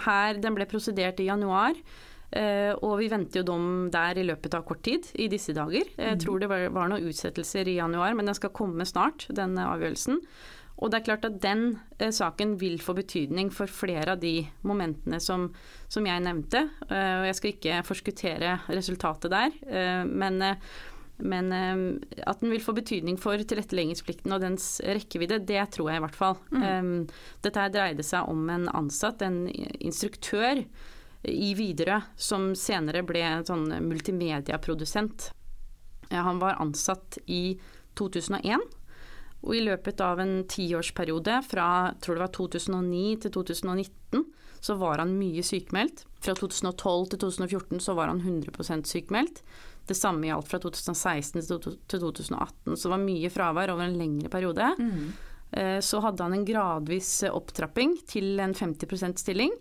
Her, 0.00 0.38
Den 0.40 0.54
ble 0.56 0.64
prosedert 0.68 1.20
i 1.20 1.26
januar. 1.26 1.76
Og 2.80 2.94
vi 3.00 3.08
venter 3.10 3.40
jo 3.40 3.48
dom 3.50 3.66
der 3.92 4.16
i 4.16 4.24
løpet 4.24 4.54
av 4.56 4.64
kort 4.64 4.80
tid, 4.86 5.08
i 5.18 5.26
disse 5.28 5.52
dager. 5.52 5.84
Jeg 5.92 6.16
mm. 6.16 6.22
tror 6.22 6.40
det 6.40 6.48
var, 6.48 6.64
var 6.72 6.88
noen 6.88 7.10
utsettelser 7.10 7.68
i 7.68 7.76
januar, 7.76 8.14
men 8.16 8.30
den 8.30 8.38
skal 8.38 8.54
komme 8.54 8.86
snart, 8.88 9.26
den 9.36 9.58
avgjørelsen. 9.60 10.22
Og 10.80 10.88
det 10.88 11.00
er 11.00 11.06
klart 11.10 11.26
at 11.28 11.40
den 11.42 11.64
eh, 12.00 12.12
saken 12.14 12.54
vil 12.60 12.78
få 12.82 12.94
betydning 12.96 13.50
for 13.52 13.70
flere 13.70 14.14
av 14.14 14.22
de 14.22 14.40
momentene 14.66 15.20
som, 15.22 15.50
som 15.92 16.06
jeg 16.08 16.24
nevnte. 16.24 16.64
Eh, 16.88 17.16
og 17.20 17.26
jeg 17.28 17.36
skal 17.38 17.52
ikke 17.52 17.82
forskuttere 17.88 18.54
resultatet 18.72 19.34
der, 19.34 19.58
eh, 19.68 20.04
men, 20.08 20.40
eh, 20.44 20.70
men 21.20 21.52
at 22.24 22.40
den 22.40 22.48
vil 22.48 22.62
få 22.64 22.72
betydning 22.72 23.18
for 23.20 23.36
tilretteleggingsplikten 23.36 24.32
og 24.32 24.40
dens 24.40 24.78
rekkevidde, 24.80 25.42
det 25.44 25.66
tror 25.76 25.90
jeg 25.92 26.00
i 26.00 26.04
hvert 26.06 26.16
fall. 26.16 26.38
Mm. 26.48 26.64
Eh, 26.64 27.18
dette 27.44 27.66
her 27.66 27.74
dreide 27.74 28.06
seg 28.06 28.30
om 28.32 28.48
en 28.48 28.64
ansatt, 28.72 29.20
en 29.26 29.44
instruktør, 29.84 30.64
i 31.28 31.50
Widerøe, 31.52 31.98
som 32.16 32.54
senere 32.56 33.02
ble 33.04 33.20
en 33.20 33.44
sånn 33.44 33.66
multimediaprodusent. 33.84 35.26
Han 36.08 36.40
var 36.40 36.56
ansatt 36.64 37.18
i 37.28 37.58
2001. 38.00 38.64
Og 39.46 39.56
i 39.56 39.62
løpet 39.64 40.00
av 40.04 40.20
en 40.20 40.42
tiårsperiode 40.50 41.40
fra 41.48 41.68
tror 42.02 42.18
det 42.18 42.24
var 42.26 42.34
2009 42.36 43.16
til 43.24 43.34
2019 43.38 44.26
så 44.60 44.74
var 44.74 45.00
han 45.00 45.16
mye 45.16 45.42
sykemeldt. 45.44 46.04
Fra 46.20 46.34
2012 46.36 47.06
til 47.14 47.22
2014 47.22 47.80
så 47.80 47.96
var 47.96 48.12
han 48.12 48.20
100% 48.20 48.84
sykemeldt. 48.88 49.42
Det 49.88 49.96
samme 49.96 50.28
gjaldt 50.28 50.50
fra 50.50 50.60
2016 50.60 51.40
til 51.48 52.02
2018, 52.04 52.76
så 52.76 52.84
det 52.84 52.92
var 52.92 53.02
mye 53.02 53.32
fravær 53.32 53.72
over 53.72 53.88
en 53.88 53.96
lengre 53.98 54.28
periode. 54.32 54.68
Mm. 54.78 55.08
Så 55.82 55.98
hadde 56.04 56.22
han 56.22 56.36
en 56.36 56.46
gradvis 56.46 57.24
opptrapping 57.26 57.96
til 58.06 58.38
en 58.44 58.54
50% 58.54 59.18
stilling. 59.18 59.56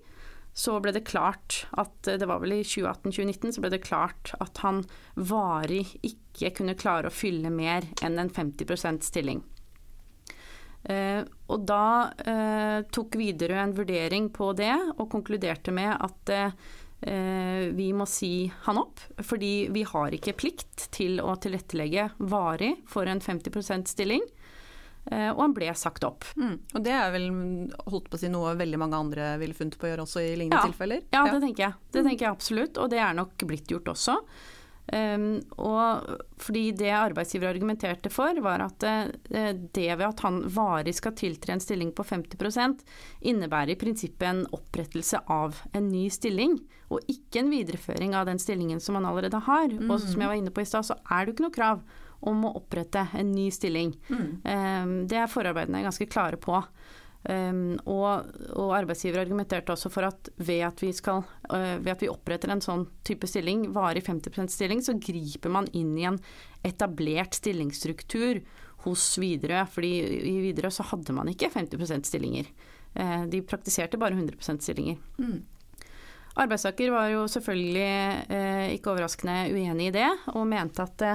Så 0.54 0.76
ble 0.84 0.92
det 0.94 1.06
klart 1.08 1.64
at 1.80 2.10
det 2.20 2.28
var 2.28 2.44
vel 2.44 2.58
i 2.58 2.66
2018-2019 2.68 3.56
så 3.56 3.64
ble 3.64 3.72
det 3.72 3.86
klart 3.86 4.34
at 4.44 4.60
han 4.66 4.84
varig 5.16 5.86
ikke 6.04 6.52
kunne 6.60 6.76
klare 6.78 7.08
å 7.08 7.14
fylle 7.14 7.50
mer 7.54 7.88
enn 8.04 8.20
en 8.20 8.34
50% 8.34 9.08
stilling. 9.08 9.40
Eh, 10.84 11.22
og 11.50 11.64
da 11.68 12.10
eh, 12.24 12.82
tok 12.94 13.18
Widerøe 13.20 13.64
en 13.64 13.76
vurdering 13.78 14.30
på 14.34 14.52
det, 14.58 14.74
og 14.96 15.10
konkluderte 15.12 15.74
med 15.76 15.92
at 15.96 16.34
eh, 16.36 17.70
vi 17.76 17.90
må 17.96 18.08
si 18.10 18.50
han 18.66 18.80
opp, 18.82 19.02
fordi 19.24 19.70
vi 19.76 19.86
har 19.88 20.16
ikke 20.16 20.38
plikt 20.40 20.90
til 20.96 21.20
å 21.24 21.36
tilrettelegge 21.42 22.10
varig 22.32 22.76
for 22.90 23.10
en 23.10 23.24
50% 23.24 23.92
stilling. 23.92 24.24
Eh, 25.10 25.30
og 25.32 25.42
han 25.42 25.56
ble 25.56 25.72
sagt 25.78 26.04
opp. 26.06 26.28
Mm. 26.38 26.56
Og 26.76 26.84
det 26.86 26.94
er 26.94 27.12
vel 27.14 27.28
holdt 27.88 28.10
på 28.12 28.18
å 28.18 28.22
si 28.22 28.30
noe 28.32 28.54
veldig 28.60 28.80
mange 28.82 29.00
andre 29.00 29.34
ville 29.42 29.58
funnet 29.58 29.80
på 29.80 29.88
å 29.88 29.94
gjøre 29.94 30.06
også 30.06 30.22
i 30.22 30.36
lignende 30.36 30.62
ja. 30.62 30.70
tilfeller? 30.70 31.04
Ja, 31.16 31.26
det 31.32 31.42
tenker 31.46 31.66
jeg. 31.66 31.78
Det 31.96 32.06
tenker 32.06 32.28
jeg 32.28 32.32
absolutt, 32.32 32.80
og 32.82 32.92
det 32.94 33.02
er 33.04 33.18
nok 33.18 33.48
blitt 33.50 33.72
gjort 33.72 33.90
også. 33.96 34.20
Um, 34.90 35.40
og 35.62 36.08
fordi 36.42 36.70
det 36.80 36.90
arbeidsgiver 36.96 37.52
argumenterte 37.52 38.10
for, 38.14 38.40
var 38.42 38.64
at 38.66 38.86
uh, 38.88 39.52
det 39.76 39.90
ved 39.92 40.06
at 40.08 40.24
han 40.26 40.42
varig 40.50 40.96
skal 40.98 41.14
tiltre 41.20 41.54
en 41.54 41.64
stilling 41.64 41.92
på 41.94 42.06
50% 42.08 42.82
innebærer 43.30 43.76
i 43.76 43.80
prinsippet 43.80 44.28
en 44.30 44.44
opprettelse 44.56 45.22
av 45.30 45.62
en 45.78 45.90
ny 45.92 46.08
stilling, 46.14 46.58
og 46.90 47.06
ikke 47.12 47.44
en 47.44 47.54
videreføring 47.54 48.16
av 48.18 48.30
den 48.32 48.42
stillingen 48.42 48.82
som 48.82 48.98
han 48.98 49.06
allerede 49.06 49.42
har. 49.46 49.70
Mm. 49.70 49.90
Og 49.92 50.02
som 50.02 50.22
jeg 50.22 50.32
var 50.32 50.40
inne 50.40 50.54
på 50.54 50.66
i 50.66 50.70
stad, 50.70 50.88
så 50.90 50.98
er 51.06 51.22
det 51.22 51.34
jo 51.34 51.38
ikke 51.38 51.48
noe 51.48 51.58
krav 51.60 51.84
om 52.20 52.42
å 52.48 52.56
opprette 52.60 53.06
en 53.16 53.30
ny 53.32 53.48
stilling. 53.54 53.94
Mm. 54.10 54.30
Um, 54.44 54.96
det 55.12 55.22
er 55.22 55.32
forarbeidene 55.32 55.86
ganske 55.86 56.10
klare 56.12 56.40
på. 56.42 56.58
Um, 57.28 57.74
og, 57.84 58.30
og, 58.56 58.70
arbeidsgiver 58.78 59.20
argumenterte 59.20 59.74
også 59.74 59.90
for 59.92 60.08
at 60.08 60.30
ved 60.40 60.62
at, 60.70 60.80
vi 60.80 60.94
skal, 60.96 61.26
uh, 61.52 61.76
ved 61.84 61.92
at 61.92 62.04
vi 62.06 62.12
oppretter 62.12 62.52
en 62.54 62.64
sånn 62.64 62.86
type 63.04 63.28
stilling, 63.28 63.66
varig 63.76 64.06
50% 64.06 64.54
stilling, 64.54 64.80
så 64.86 64.96
griper 64.96 65.52
man 65.52 65.68
inn 65.76 65.92
i 66.00 66.08
en 66.08 66.20
etablert 66.66 67.36
stillingsstruktur 67.36 68.40
hos 68.86 69.04
Widerøe. 69.20 69.66
fordi 69.68 69.92
i 70.32 70.38
Widerøe 70.46 70.72
så 70.72 70.88
hadde 70.94 71.16
man 71.18 71.28
ikke 71.28 71.52
50 71.52 72.08
stillinger. 72.08 72.48
Uh, 72.96 73.28
de 73.28 73.44
praktiserte 73.44 74.00
bare 74.00 74.16
100 74.16 74.64
stillinger. 74.64 74.98
Mm. 75.20 75.44
Arbeidstaker 76.40 76.94
var 76.96 77.12
jo 77.12 77.28
selvfølgelig 77.28 77.92
uh, 78.32 78.68
ikke 78.78 78.94
overraskende 78.94 79.42
uenig 79.52 79.92
i 79.92 79.96
det, 80.00 80.10
og 80.32 80.48
mente 80.48 80.88
at 80.88 81.08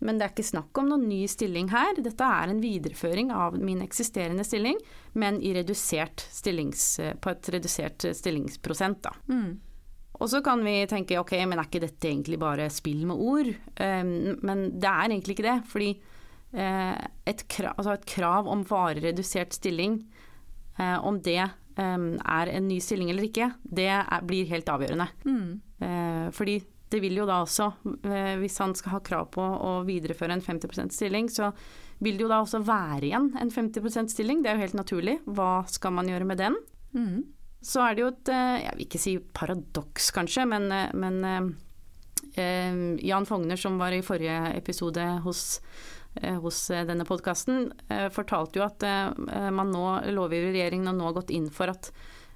men 0.00 0.18
det 0.18 0.26
er 0.26 0.32
ikke 0.32 0.48
snakk 0.48 0.78
om 0.80 0.88
noen 0.90 1.08
ny 1.10 1.22
stilling 1.28 1.68
her. 1.72 1.98
Dette 2.00 2.24
er 2.24 2.52
en 2.52 2.62
videreføring 2.62 3.32
av 3.36 3.58
min 3.60 3.82
eksisterende 3.84 4.44
stilling, 4.48 4.78
men 5.12 5.40
på 5.40 7.32
et 7.32 7.50
redusert 7.52 8.06
stillingsprosent. 8.16 9.02
Da. 9.04 9.12
Mm. 9.28 9.58
Og 10.20 10.28
så 10.28 10.42
kan 10.44 10.60
vi 10.64 10.84
tenke 10.88 11.18
ok, 11.20 11.32
men 11.48 11.58
er 11.58 11.68
ikke 11.68 11.84
dette 11.86 12.08
egentlig 12.10 12.38
bare 12.40 12.68
spill 12.72 13.06
med 13.08 13.20
ord? 13.20 13.52
Um, 13.80 14.36
men 14.44 14.66
det 14.76 14.88
er 14.88 15.06
egentlig 15.08 15.36
ikke 15.36 15.46
det. 15.48 15.56
Fordi 15.70 15.90
uh, 16.56 16.96
et, 17.28 17.46
krav, 17.48 17.76
altså 17.76 17.94
et, 17.96 18.08
krav, 18.08 18.50
om 18.52 18.64
varig 18.68 19.04
redusert 19.06 19.56
stilling, 19.56 20.02
uh, 20.80 20.98
om 21.08 21.22
det 21.24 21.40
um, 21.80 22.12
er 22.20 22.52
en 22.52 22.68
ny 22.68 22.80
stilling 22.84 23.12
eller 23.12 23.30
ikke, 23.30 23.48
det 23.64 23.88
er, 23.94 24.26
blir 24.28 24.50
helt 24.52 24.68
avgjørende. 24.68 25.08
Mm. 25.24 25.48
Uh, 25.80 26.28
fordi 26.36 26.60
det 26.90 27.00
vil 27.02 27.20
jo 27.20 27.26
da 27.28 27.40
også, 27.44 27.70
eh, 28.04 28.34
hvis 28.40 28.58
han 28.58 28.74
skal 28.74 28.96
ha 28.96 29.00
krav 29.06 29.30
på 29.36 29.42
å 29.42 29.80
videreføre 29.86 30.34
en 30.34 30.42
50% 30.42 30.94
stilling, 30.94 31.28
så 31.30 31.52
vil 32.02 32.16
det 32.16 32.24
jo 32.24 32.30
da 32.32 32.40
også 32.42 32.62
være 32.66 33.06
igjen 33.10 33.30
en 33.38 33.52
50% 33.52 34.10
stilling. 34.10 34.42
Det 34.42 34.50
er 34.50 34.58
jo 34.58 34.64
helt 34.64 34.80
naturlig. 34.80 35.18
Hva 35.26 35.62
skal 35.70 35.94
man 35.94 36.10
gjøre 36.10 36.26
med 36.26 36.40
den? 36.40 36.56
Mm. 36.96 37.28
Så 37.60 37.82
er 37.84 37.94
det 37.94 38.02
jo 38.02 38.10
et, 38.10 38.28
eh, 38.32 38.58
jeg 38.64 38.76
vil 38.76 38.86
ikke 38.86 39.02
si 39.02 39.16
paradoks 39.36 40.10
kanskje, 40.16 40.46
men, 40.48 40.70
eh, 40.72 40.92
men 40.96 41.54
eh, 42.34 42.98
Jan 43.04 43.26
Fogner 43.28 43.60
som 43.60 43.78
var 43.78 43.92
i 43.92 44.02
forrige 44.04 44.54
episode 44.56 45.02
hos, 45.24 45.60
hos 46.20 46.58
denne 46.68 47.04
podkasten, 47.06 47.70
fortalte 48.12 48.58
jo 48.58 48.64
at 48.66 48.84
man 49.54 49.70
nå, 49.72 49.84
lovgiver 50.14 50.52
regjeringen 50.52 50.90
har 50.90 50.96
nå 50.98 51.12
gått 51.16 51.32
inn 51.34 51.48
for 51.54 51.72
at 51.72 51.90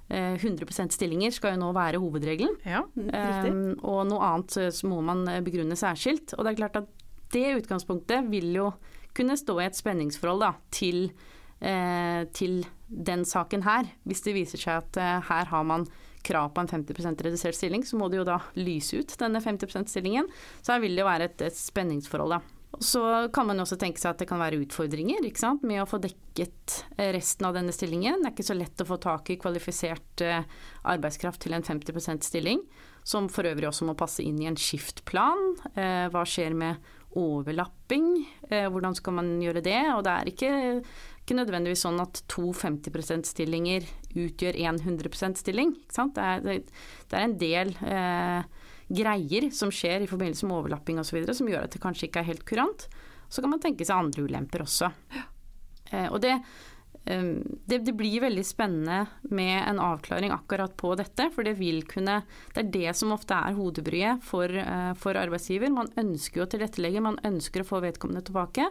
100 0.09 0.67
eh, 0.69 0.89
stillinger 0.93 1.33
skal 1.33 1.55
jo 1.55 1.63
nå 1.63 1.71
være 1.75 2.01
hovedregelen. 2.01 2.59
Ja, 2.67 2.83
um, 2.85 3.73
og 3.81 4.03
noe 4.11 4.27
annet 4.27 4.57
så 4.77 4.89
må 4.89 4.99
man 5.05 5.25
eh, 5.31 5.41
begrunne 5.45 5.77
særskilt. 5.79 6.35
Og 6.37 6.45
det 6.45 6.53
er 6.53 6.61
klart 6.61 6.79
at 6.83 6.91
det 7.33 7.55
utgangspunktet 7.61 8.29
vil 8.29 8.51
jo 8.55 8.69
kunne 9.15 9.37
stå 9.39 9.57
i 9.59 9.67
et 9.69 9.77
spenningsforhold 9.77 10.43
da, 10.43 10.51
til, 10.75 11.07
eh, 11.61 12.25
til, 12.35 12.65
den 12.85 13.23
saken 13.25 13.63
her. 13.65 13.87
Hvis 14.05 14.21
det 14.27 14.35
viser 14.35 14.61
seg 14.61 14.83
at 14.83 14.97
eh, 15.01 15.23
her 15.25 15.49
har 15.49 15.63
man 15.65 15.87
krav 16.25 16.51
på 16.53 16.61
en 16.61 16.69
50% 16.69 17.23
redusert 17.25 17.57
stilling, 17.57 17.81
så 17.85 17.97
må 17.97 18.09
det 18.09 18.19
jo 18.19 18.27
da 18.27 18.39
lyse 18.57 18.99
ut 19.01 19.15
denne 19.21 19.41
50 19.41 19.73
%-stillingen. 19.73 20.29
Så 20.61 20.75
her 20.75 20.83
vil 20.83 20.93
det 20.93 21.01
jo 21.01 21.09
være 21.09 21.29
et, 21.31 21.41
et 21.47 21.57
spenningsforhold, 21.57 22.37
da. 22.37 22.54
Så 22.79 23.29
kan 23.33 23.47
man 23.47 23.59
også 23.61 23.77
tenke 23.79 24.01
seg 24.01 24.13
at 24.13 24.21
det 24.21 24.27
kan 24.29 24.41
være 24.41 24.59
utfordringer 24.63 25.23
med 25.61 25.81
å 25.81 25.87
få 25.89 25.99
dekket 26.03 26.85
eh, 26.97 27.11
resten 27.15 27.47
av 27.47 27.55
denne 27.55 27.73
stillingen. 27.75 28.21
Det 28.21 28.29
er 28.29 28.35
ikke 28.35 28.47
så 28.49 28.57
lett 28.57 28.81
å 28.81 28.89
få 28.89 28.97
tak 29.01 29.29
i 29.31 29.39
kvalifisert 29.41 30.23
eh, 30.25 30.43
arbeidskraft 30.83 31.41
til 31.45 31.55
en 31.55 31.63
50% 31.63 32.25
stilling, 32.25 32.61
som 33.03 33.29
for 33.29 33.47
øvrig 33.47 33.69
også 33.69 33.87
må 33.87 33.95
passe 33.97 34.23
inn 34.25 34.41
i 34.41 34.49
en 34.49 34.59
skiftplan. 34.59 35.55
Eh, 35.75 36.05
hva 36.13 36.25
skjer 36.27 36.57
med 36.57 36.93
overlapping? 37.15 38.25
Hvordan 38.51 38.95
skal 38.97 39.15
man 39.15 39.29
gjøre 39.39 39.61
det? 39.63 39.79
Og 39.95 40.01
det 40.03 40.11
er 40.11 40.29
ikke, 40.33 40.49
ikke 41.23 41.37
nødvendigvis 41.37 41.85
sånn 41.85 42.01
at 42.03 42.19
to 42.27 42.49
50 42.51 42.91
%-stillinger 42.91 43.87
utgjør 44.19 44.59
en 44.67 44.81
100% 44.81 45.39
stilling. 45.39 45.71
Det 45.87 46.17
det, 46.43 46.57
er, 46.59 47.21
en 47.21 47.37
del 47.39 47.71
eh, 47.87 48.43
greier 48.87 49.49
som 49.55 49.71
skjer 49.73 50.05
i 50.05 50.09
forbindelse 50.09 50.47
med 50.47 50.59
overlapping 50.59 51.01
osv. 51.01 51.23
som 51.33 51.49
gjør 51.49 51.65
at 51.65 51.75
det 51.75 51.81
kanskje 51.83 52.09
ikke 52.09 52.21
er 52.21 52.31
helt 52.31 52.45
kurant. 52.47 52.87
Så 53.29 53.41
kan 53.41 53.51
man 53.51 53.61
tenke 53.63 53.85
seg 53.85 53.97
andre 53.97 54.25
ulemper 54.27 54.65
også. 54.65 54.91
Eh, 55.91 56.07
og 56.09 56.17
det, 56.23 56.35
eh, 57.05 57.31
det, 57.69 57.77
det, 57.85 57.95
blir 57.97 58.23
veldig 58.23 58.45
spennende 58.45 59.05
med 59.29 59.57
en 59.69 59.81
avklaring 59.81 60.33
akkurat 60.33 60.73
på 60.77 60.95
dette, 60.97 61.27
for 61.33 61.45
det 61.45 61.57
vil 61.59 61.83
kunne 61.89 62.23
Det 62.53 62.63
er 62.63 62.71
det 62.73 62.95
som 62.97 63.13
ofte 63.13 63.37
er 63.37 63.57
hodebryet 63.57 64.23
for, 64.25 64.49
eh, 64.49 64.93
for 64.97 65.17
arbeidsgiver. 65.17 65.73
Man 65.73 65.91
ønsker 65.97 66.41
jo 66.41 66.47
å 66.47 66.53
tilrettelegge, 66.53 67.05
man 67.05 67.21
ønsker 67.25 67.61
å 67.61 67.69
få 67.69 67.81
vedkommende 67.85 68.25
tilbake. 68.25 68.69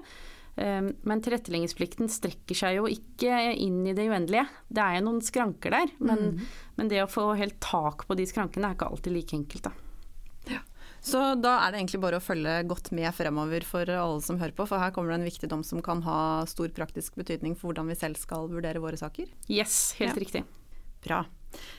Eh, 0.56 0.82
men 1.02 1.22
tilretteleggingsplikten 1.22 2.10
strekker 2.10 2.58
seg 2.58 2.78
jo 2.78 2.90
ikke 2.90 3.38
inn 3.54 3.82
i 3.86 3.96
det 3.96 4.06
uendelige. 4.06 4.46
Det 4.70 4.84
er 4.84 4.98
jo 4.98 5.06
noen 5.08 5.24
skranker 5.24 5.74
der, 5.74 5.94
men, 5.98 6.28
mm. 6.34 6.52
men 6.78 6.92
det 6.92 7.02
å 7.02 7.10
få 7.10 7.32
helt 7.38 7.58
tak 7.62 8.06
på 8.06 8.18
de 8.18 8.26
skrankene 8.30 8.70
er 8.70 8.78
ikke 8.78 8.90
alltid 8.90 9.18
like 9.18 9.38
enkelt. 9.38 9.70
da. 9.70 9.83
Så 11.04 11.20
da 11.36 11.58
er 11.60 11.72
det 11.72 11.82
egentlig 11.82 12.00
bare 12.00 12.16
å 12.16 12.24
følge 12.24 12.56
godt 12.68 12.88
med 12.96 13.10
fremover 13.12 13.66
for 13.68 13.90
alle 13.92 14.24
som 14.24 14.38
hører 14.40 14.56
på, 14.56 14.64
for 14.70 14.80
her 14.80 14.92
kommer 14.94 15.12
det 15.12 15.20
en 15.20 15.28
viktig 15.28 15.50
dom 15.52 15.64
som 15.66 15.82
kan 15.84 16.00
ha 16.06 16.18
stor 16.48 16.72
praktisk 16.72 17.18
betydning 17.20 17.58
for 17.58 17.70
hvordan 17.70 17.92
vi 17.92 17.98
selv 18.00 18.20
skal 18.20 18.48
vurdere 18.48 18.80
våre 18.80 18.96
saker. 18.96 19.28
Yes, 19.52 19.92
helt 20.00 20.16
ja. 20.16 20.22
riktig. 20.24 20.44
Bra. 21.04 21.26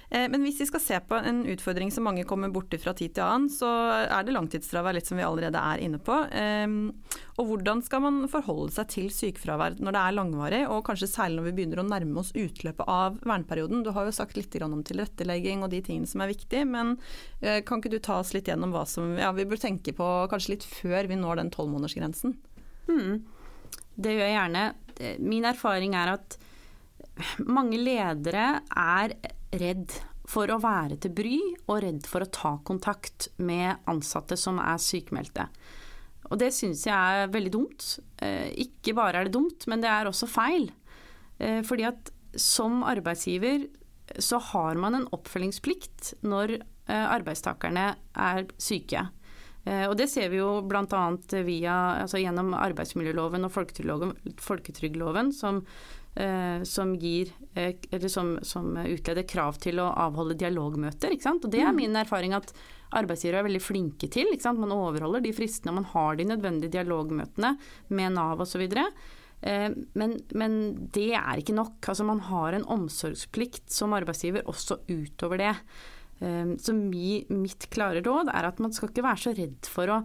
Eh, 0.09 0.27
men 0.29 0.43
hvis 0.45 0.59
vi 0.61 0.67
skal 0.69 0.81
se 0.83 0.99
på 1.07 1.17
en 1.17 1.43
utfordring 1.49 1.91
som 1.91 2.05
mange 2.07 2.25
kommer 2.27 2.51
borti 2.53 2.77
fra 2.81 2.93
tid 2.97 3.15
til 3.15 3.25
annen, 3.25 3.49
så 3.51 3.69
er 4.05 4.25
det 4.25 4.35
langtidsfravær, 4.35 4.95
litt 4.97 5.09
som 5.09 5.19
vi 5.19 5.25
allerede 5.25 5.59
er 5.59 5.81
inne 5.83 5.99
på. 6.01 6.17
Ehm, 6.35 6.93
og 7.35 7.49
hvordan 7.49 7.81
skal 7.85 8.03
man 8.05 8.21
forholde 8.31 8.71
seg 8.75 8.89
til 8.93 9.09
sykefravær 9.13 9.79
når 9.81 9.97
det 9.97 10.03
er 10.03 10.17
langvarig, 10.19 10.61
og 10.71 10.85
kanskje 10.87 11.11
særlig 11.11 11.39
når 11.39 11.47
vi 11.49 11.55
begynner 11.59 11.83
å 11.83 11.87
nærme 11.89 12.21
oss 12.21 12.33
utløpet 12.37 12.87
av 12.91 13.19
verneperioden. 13.25 13.83
Du 13.85 13.91
har 13.95 14.07
jo 14.07 14.15
sagt 14.15 14.37
litt 14.39 14.55
om 14.63 14.83
tilrettelegging 14.85 15.65
og 15.65 15.73
de 15.73 15.81
tingene 15.83 16.09
som 16.09 16.23
er 16.23 16.31
viktige, 16.31 16.65
men 16.69 16.95
eh, 17.41 17.61
kan 17.65 17.81
ikke 17.81 17.95
du 17.97 17.99
ta 17.99 18.21
oss 18.21 18.35
litt 18.37 18.47
gjennom 18.51 18.75
hva 18.75 18.85
som 18.89 19.17
ja, 19.19 19.33
vi 19.35 19.47
bør 19.49 19.61
tenke 19.61 19.95
på 19.95 20.09
kanskje 20.31 20.55
litt 20.55 20.67
før 20.69 21.09
vi 21.11 21.19
når 21.19 21.41
den 21.41 21.53
tolvmånedersgrensen? 21.55 22.37
Hmm. 22.87 23.23
Det 23.95 24.11
gjør 24.11 24.27
jeg 24.27 24.35
gjerne. 24.35 24.65
Min 25.23 25.47
erfaring 25.47 25.95
er 25.97 26.15
at 26.15 26.37
mange 27.47 27.79
ledere 27.79 28.61
er 28.69 29.15
redd 29.61 29.95
for 30.29 30.49
å 30.49 30.59
være 30.61 30.97
til 31.01 31.13
bry 31.15 31.37
og 31.67 31.79
redd 31.85 32.05
for 32.09 32.25
å 32.25 32.31
ta 32.33 32.55
kontakt 32.65 33.29
med 33.37 33.83
ansatte 33.89 34.37
som 34.39 34.59
er 34.61 34.81
sykemeldte. 34.81 35.47
Og 36.31 36.39
det 36.41 36.51
syns 36.55 36.85
jeg 36.87 36.95
er 36.95 37.33
veldig 37.33 37.53
dumt. 37.53 37.87
Eh, 38.23 38.49
ikke 38.65 38.95
bare 38.97 39.21
er 39.21 39.27
det 39.27 39.35
dumt, 39.35 39.67
men 39.69 39.83
det 39.83 39.91
er 39.91 40.09
også 40.09 40.29
feil. 40.29 40.71
Eh, 41.37 41.61
fordi 41.65 41.85
at 41.89 42.09
som 42.35 42.81
arbeidsgiver 42.87 43.67
så 44.21 44.39
har 44.51 44.77
man 44.81 44.97
en 44.97 45.09
oppfølgingsplikt 45.15 46.15
når 46.25 46.57
eh, 46.57 47.05
arbeidstakerne 47.05 47.91
er 48.13 48.49
syke. 48.61 49.09
Og 49.65 49.95
det 49.97 50.05
ser 50.11 50.27
vi 50.29 50.37
jo 50.37 50.59
bl.a. 50.61 50.83
Altså 50.85 52.19
gjennom 52.21 52.51
arbeidsmiljøloven 52.53 53.47
og 53.47 53.49
folketrygdloven, 53.49 55.31
som, 55.33 55.63
som, 56.15 56.93
gir, 56.95 57.33
eller 57.55 58.07
som, 58.07 58.37
som, 58.41 58.69
utleder 58.79 59.25
krav 59.27 59.57
til 59.59 59.81
å 59.83 59.89
avholde 59.99 60.37
dialogmøter. 60.39 61.11
Og 61.11 61.49
det 61.51 61.59
er 61.59 61.73
mm. 61.73 61.81
min 61.81 61.99
erfaring 61.99 62.35
at 62.37 62.53
arbeidsgivere 62.95 63.41
er 63.41 63.47
veldig 63.49 63.63
flinke 63.63 64.07
til. 64.11 64.31
Man 64.55 64.71
overholder 64.71 65.25
de 65.25 65.33
fristene, 65.35 65.75
man 65.75 65.89
har 65.91 66.15
de 66.15 66.27
nødvendige 66.29 66.77
dialogmøtene 66.77 67.55
med 67.91 68.15
Nav 68.15 68.45
osv. 68.45 68.63
Men, 69.43 70.15
men 70.31 70.55
det 70.95 71.11
er 71.19 71.41
ikke 71.41 71.57
nok. 71.57 71.81
Altså 71.83 72.07
man 72.07 72.23
har 72.29 72.55
en 72.55 72.67
omsorgsplikt 72.77 73.67
som 73.75 73.93
arbeidsgiver 73.97 74.47
også 74.47 74.79
utover 74.87 75.43
det. 75.43 75.53
Så 76.63 76.75
mitt 76.75 77.67
klare 77.73 78.03
råd 78.05 78.31
er 78.31 78.47
at 78.47 78.61
man 78.63 78.73
skal 78.73 78.91
ikke 78.91 79.03
være 79.05 79.23
så 79.25 79.35
redd 79.35 79.67
for 79.67 79.91
å, 79.91 79.99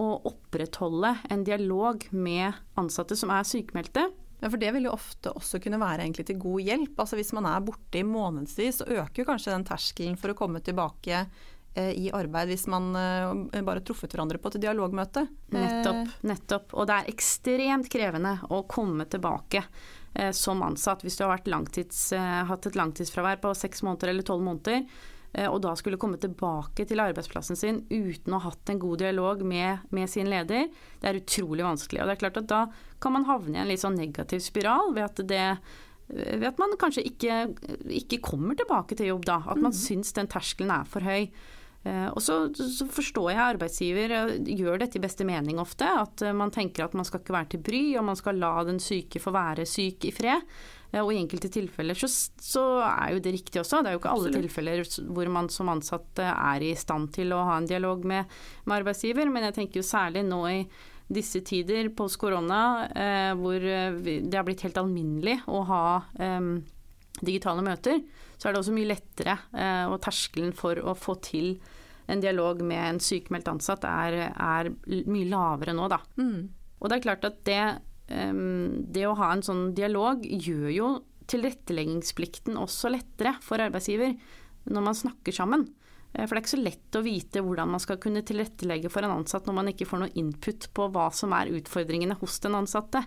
å 0.00 0.08
opprettholde 0.32 1.12
en 1.30 1.44
dialog 1.44 2.06
med 2.16 2.56
ansatte 2.80 3.18
som 3.18 3.32
er 3.34 3.46
sykemeldte. 3.48 4.08
Ja, 4.40 4.48
for 4.48 4.56
Det 4.60 4.72
vil 4.72 4.88
jo 4.88 4.96
ofte 4.96 5.32
også 5.36 5.60
kunne 5.62 5.80
være 5.80 6.08
til 6.16 6.38
god 6.40 6.60
hjelp. 6.64 6.98
Altså 6.98 7.16
Hvis 7.16 7.32
man 7.36 7.46
er 7.46 7.60
borte 7.60 8.00
i 8.00 8.06
månedsvis, 8.06 8.80
så 8.80 8.88
øker 8.88 9.24
kanskje 9.28 9.52
den 9.52 9.66
terskelen 9.68 10.16
for 10.16 10.32
å 10.32 10.38
komme 10.38 10.60
tilbake 10.64 11.26
eh, 11.74 11.92
i 11.92 12.10
arbeid 12.10 12.48
hvis 12.48 12.66
man 12.66 12.90
eh, 12.96 13.62
bare 13.62 13.84
truffet 13.84 14.12
hverandre 14.12 14.40
på 14.40 14.48
et 14.48 14.60
dialogmøte. 14.64 15.26
Nettopp. 15.52 16.02
Eh, 16.02 16.26
nettopp. 16.32 16.74
Og 16.74 16.88
det 16.88 16.98
er 16.98 17.12
ekstremt 17.12 17.92
krevende 17.92 18.38
å 18.48 18.64
komme 18.68 19.08
tilbake 19.10 19.64
som 20.34 20.58
ansatt 20.66 21.04
hvis 21.06 21.20
du 21.20 21.22
har 21.22 21.44
langtids, 21.46 22.08
hatt 22.18 22.64
et 22.66 22.74
langtidsfravær 22.74 23.36
på 23.44 23.52
seks 23.54 23.84
måneder 23.86 24.10
eller 24.10 24.24
tolv 24.26 24.42
måneder 24.42 24.80
Eh, 24.82 24.88
og 25.30 25.60
da 25.62 25.76
skulle 25.78 25.98
komme 26.00 26.18
tilbake 26.18 26.84
til 26.88 27.00
arbeidsplassen 27.02 27.58
sin 27.58 27.84
uten 27.90 28.34
å 28.34 28.40
ha 28.40 28.50
hatt 28.50 28.72
en 28.72 28.80
god 28.82 28.98
dialog 29.04 29.44
med, 29.46 29.84
med, 29.94 30.10
sin 30.10 30.26
leder, 30.30 30.66
det 31.00 31.06
er 31.06 31.20
utrolig 31.20 31.62
vanskelig. 31.66 32.00
Og 32.02 32.10
det 32.10 32.16
er 32.16 32.22
klart 32.24 32.40
at 32.40 32.48
da 32.50 32.64
kan 33.02 33.14
man 33.14 33.28
havne 33.28 33.54
i 33.54 33.62
en 33.62 33.70
litt 33.70 33.82
sånn 33.84 33.98
negativ 33.98 34.42
spiral 34.42 34.90
ved 34.96 35.06
at, 35.06 35.22
det, 35.30 35.44
ved 36.10 36.48
at 36.50 36.58
man 36.58 36.74
kanskje 36.80 37.06
ikke, 37.12 37.38
ikke, 38.02 38.22
kommer 38.26 38.58
tilbake 38.58 38.98
til 38.98 39.12
jobb 39.12 39.28
da. 39.30 39.38
At 39.46 39.60
man 39.60 39.70
mm. 39.70 39.80
syns 39.84 40.10
den 40.18 40.30
terskelen 40.30 40.74
er 40.74 40.90
for 40.90 41.06
høy. 41.06 41.30
Eh, 41.80 42.08
og 42.12 42.20
så, 42.20 42.42
så, 42.52 42.84
forstår 42.92 43.30
jeg 43.32 43.40
arbeidsgiver 43.40 44.12
eh, 44.12 44.34
gjør 44.58 44.82
dette 44.82 44.98
i 44.98 45.02
beste 45.02 45.24
mening 45.28 45.60
ofte. 45.62 45.88
At 46.02 46.24
man 46.36 46.52
tenker 46.54 46.84
at 46.84 46.96
man 46.98 47.08
skal 47.08 47.22
ikke 47.22 47.36
være 47.36 47.54
til 47.54 47.64
bry, 47.70 47.82
og 48.00 48.06
man 48.10 48.20
skal 48.20 48.40
la 48.40 48.52
den 48.68 48.82
syke 48.82 49.22
få 49.22 49.32
være 49.34 49.68
syk 49.68 50.10
i 50.10 50.14
fred. 50.14 50.44
Og 51.00 51.12
i 51.14 51.20
enkelte 51.20 51.46
tilfeller 51.54 51.94
så, 51.94 52.08
så, 52.10 52.62
er 52.82 53.14
jo 53.14 53.20
det 53.22 53.32
riktig 53.36 53.60
også. 53.62 53.78
Det 53.78 53.92
er 53.92 53.94
jo 53.94 54.00
ikke 54.00 54.14
alle 54.16 54.32
tilfeller 54.34 54.80
hvor 55.06 55.28
man 55.30 55.46
som 55.52 55.70
ansatt 55.70 56.18
er 56.24 56.64
i 56.66 56.72
stand 56.78 57.12
til 57.14 57.30
å 57.30 57.44
ha 57.46 57.60
en 57.60 57.68
dialog 57.70 58.02
med, 58.02 58.26
med 58.64 58.80
arbeidsgiver, 58.80 59.30
men 59.30 59.46
jeg 59.46 59.56
tenker 59.60 59.78
jo 59.78 59.86
særlig 59.86 60.24
nå 60.26 60.40
i 60.50 60.64
disse 61.10 61.42
tider 61.46 61.92
post 61.94 62.18
korona, 62.22 62.88
eh, 62.90 63.30
hvor 63.38 63.62
det 63.62 64.34
har 64.34 64.46
blitt 64.46 64.62
helt 64.66 64.78
alminnelig 64.82 65.40
å 65.50 65.62
ha 65.70 65.84
eh, 66.22 66.50
digitale 67.20 67.64
møter, 67.66 68.02
så 68.40 68.48
er 68.48 68.54
det 68.56 68.62
også 68.62 68.74
mye 68.74 68.88
lettere, 68.88 69.36
eh, 69.52 69.84
og 69.90 70.00
terskelen 70.04 70.54
for 70.56 70.80
å 70.80 70.96
få 70.96 71.18
til 71.24 71.52
en 72.10 72.22
dialog 72.22 72.64
med 72.66 72.80
en 72.80 73.02
sykemeldt 73.04 73.52
ansatt 73.52 73.84
er, 73.86 74.16
er 74.32 74.72
mye 75.06 75.28
lavere 75.30 75.76
nå, 75.76 75.86
da. 75.92 76.00
Mm. 76.18 76.48
Og 76.80 76.88
det 76.88 76.96
er 76.96 77.06
klart 77.06 77.28
at 77.28 77.44
det 77.46 77.62
det 78.10 79.04
å 79.06 79.14
ha 79.14 79.28
en 79.30 79.42
sånn 79.46 79.68
dialog 79.70 80.24
gjør 80.26 80.70
jo 80.74 80.86
tilretteleggingsplikten 81.30 82.56
også 82.58 82.90
lettere 82.90 83.36
for 83.44 83.62
arbeidsgiver 83.62 84.16
når 84.70 84.84
man 84.84 84.98
snakker 84.98 85.34
sammen. 85.34 85.68
Eh, 86.12 86.24
for 86.24 86.34
det 86.34 86.40
er 86.40 86.44
ikke 86.44 86.56
så 86.56 86.62
lett 86.62 86.98
å 86.98 87.04
vite 87.04 87.44
hvordan 87.44 87.74
man 87.74 87.82
skal 87.82 88.00
kunne 88.02 88.24
tilrettelegge 88.26 88.90
for 88.92 89.06
en 89.06 89.20
ansatt 89.20 89.46
når 89.46 89.58
man 89.60 89.70
ikke 89.72 89.88
får 89.88 90.02
noe 90.02 90.16
input 90.20 90.68
på 90.76 90.88
hva 90.94 91.08
som 91.14 91.34
er 91.36 91.52
utfordringene 91.54 92.18
hos 92.20 92.40
den 92.44 92.58
ansatte. 92.58 93.04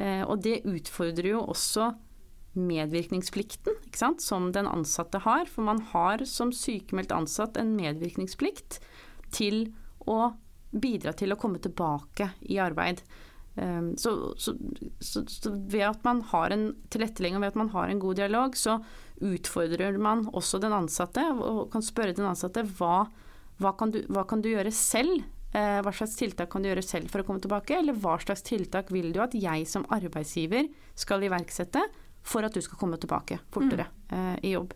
Eh, 0.00 0.22
og 0.24 0.40
det 0.44 0.62
utfordrer 0.68 1.34
jo 1.34 1.44
også 1.52 1.92
medvirkningsplikten 2.52 4.18
som 4.20 4.50
den 4.52 4.68
ansatte 4.68 5.22
har. 5.24 5.48
For 5.50 5.64
man 5.66 5.82
har 5.92 6.24
som 6.28 6.52
sykemeldt 6.52 7.14
ansatt 7.14 7.58
en 7.60 7.74
medvirkningsplikt 7.78 8.80
til 9.32 9.68
å 10.08 10.32
bidra 10.72 11.12
til 11.16 11.34
å 11.34 11.38
komme 11.40 11.60
tilbake 11.62 12.32
i 12.48 12.58
arbeid. 12.62 13.02
Ehm, 13.60 13.92
så, 14.00 14.34
så, 14.40 14.54
så, 15.00 15.24
så, 15.28 15.52
ved 15.52 15.84
at 15.90 16.04
man 16.06 16.22
har 16.32 16.54
en 16.54 16.70
tilrettelegging 16.92 17.36
og 17.36 17.44
ved 17.44 17.52
at 17.52 17.60
man 17.60 17.72
har 17.74 17.90
en 17.92 18.00
god 18.00 18.20
dialog, 18.20 18.56
så 18.56 18.78
utfordrer 19.22 19.98
man 20.02 20.26
også 20.32 20.60
den 20.62 20.74
ansatte 20.74 21.24
og 21.36 21.68
kan 21.72 21.84
spørre 21.84 22.16
den 22.16 22.28
ansatte 22.28 22.64
hva, 22.78 23.04
hva, 23.60 23.74
kan, 23.78 23.92
du, 23.94 24.02
hva 24.12 24.24
kan 24.28 24.42
du 24.42 24.50
gjøre 24.52 24.72
selv? 24.74 25.22
Eh, 25.52 25.82
hva 25.84 25.92
slags 25.92 26.16
tiltak 26.16 26.48
kan 26.52 26.64
du 26.64 26.70
gjøre 26.70 26.84
selv 26.84 27.12
for 27.12 27.20
å 27.20 27.26
komme 27.28 27.42
tilbake, 27.44 27.76
eller 27.76 27.96
hva 28.00 28.16
slags 28.22 28.44
tiltak 28.46 28.88
vil 28.94 29.10
du 29.12 29.20
at 29.20 29.36
jeg 29.36 29.66
som 29.68 29.84
arbeidsgiver 29.92 30.70
skal 30.96 31.26
iverksette 31.28 31.84
for 32.22 32.46
at 32.46 32.54
du 32.54 32.62
skal 32.62 32.78
komme 32.80 32.98
tilbake 33.02 33.40
fortere 33.52 33.88
mm. 34.08 34.38
i 34.42 34.54
jobb? 34.54 34.74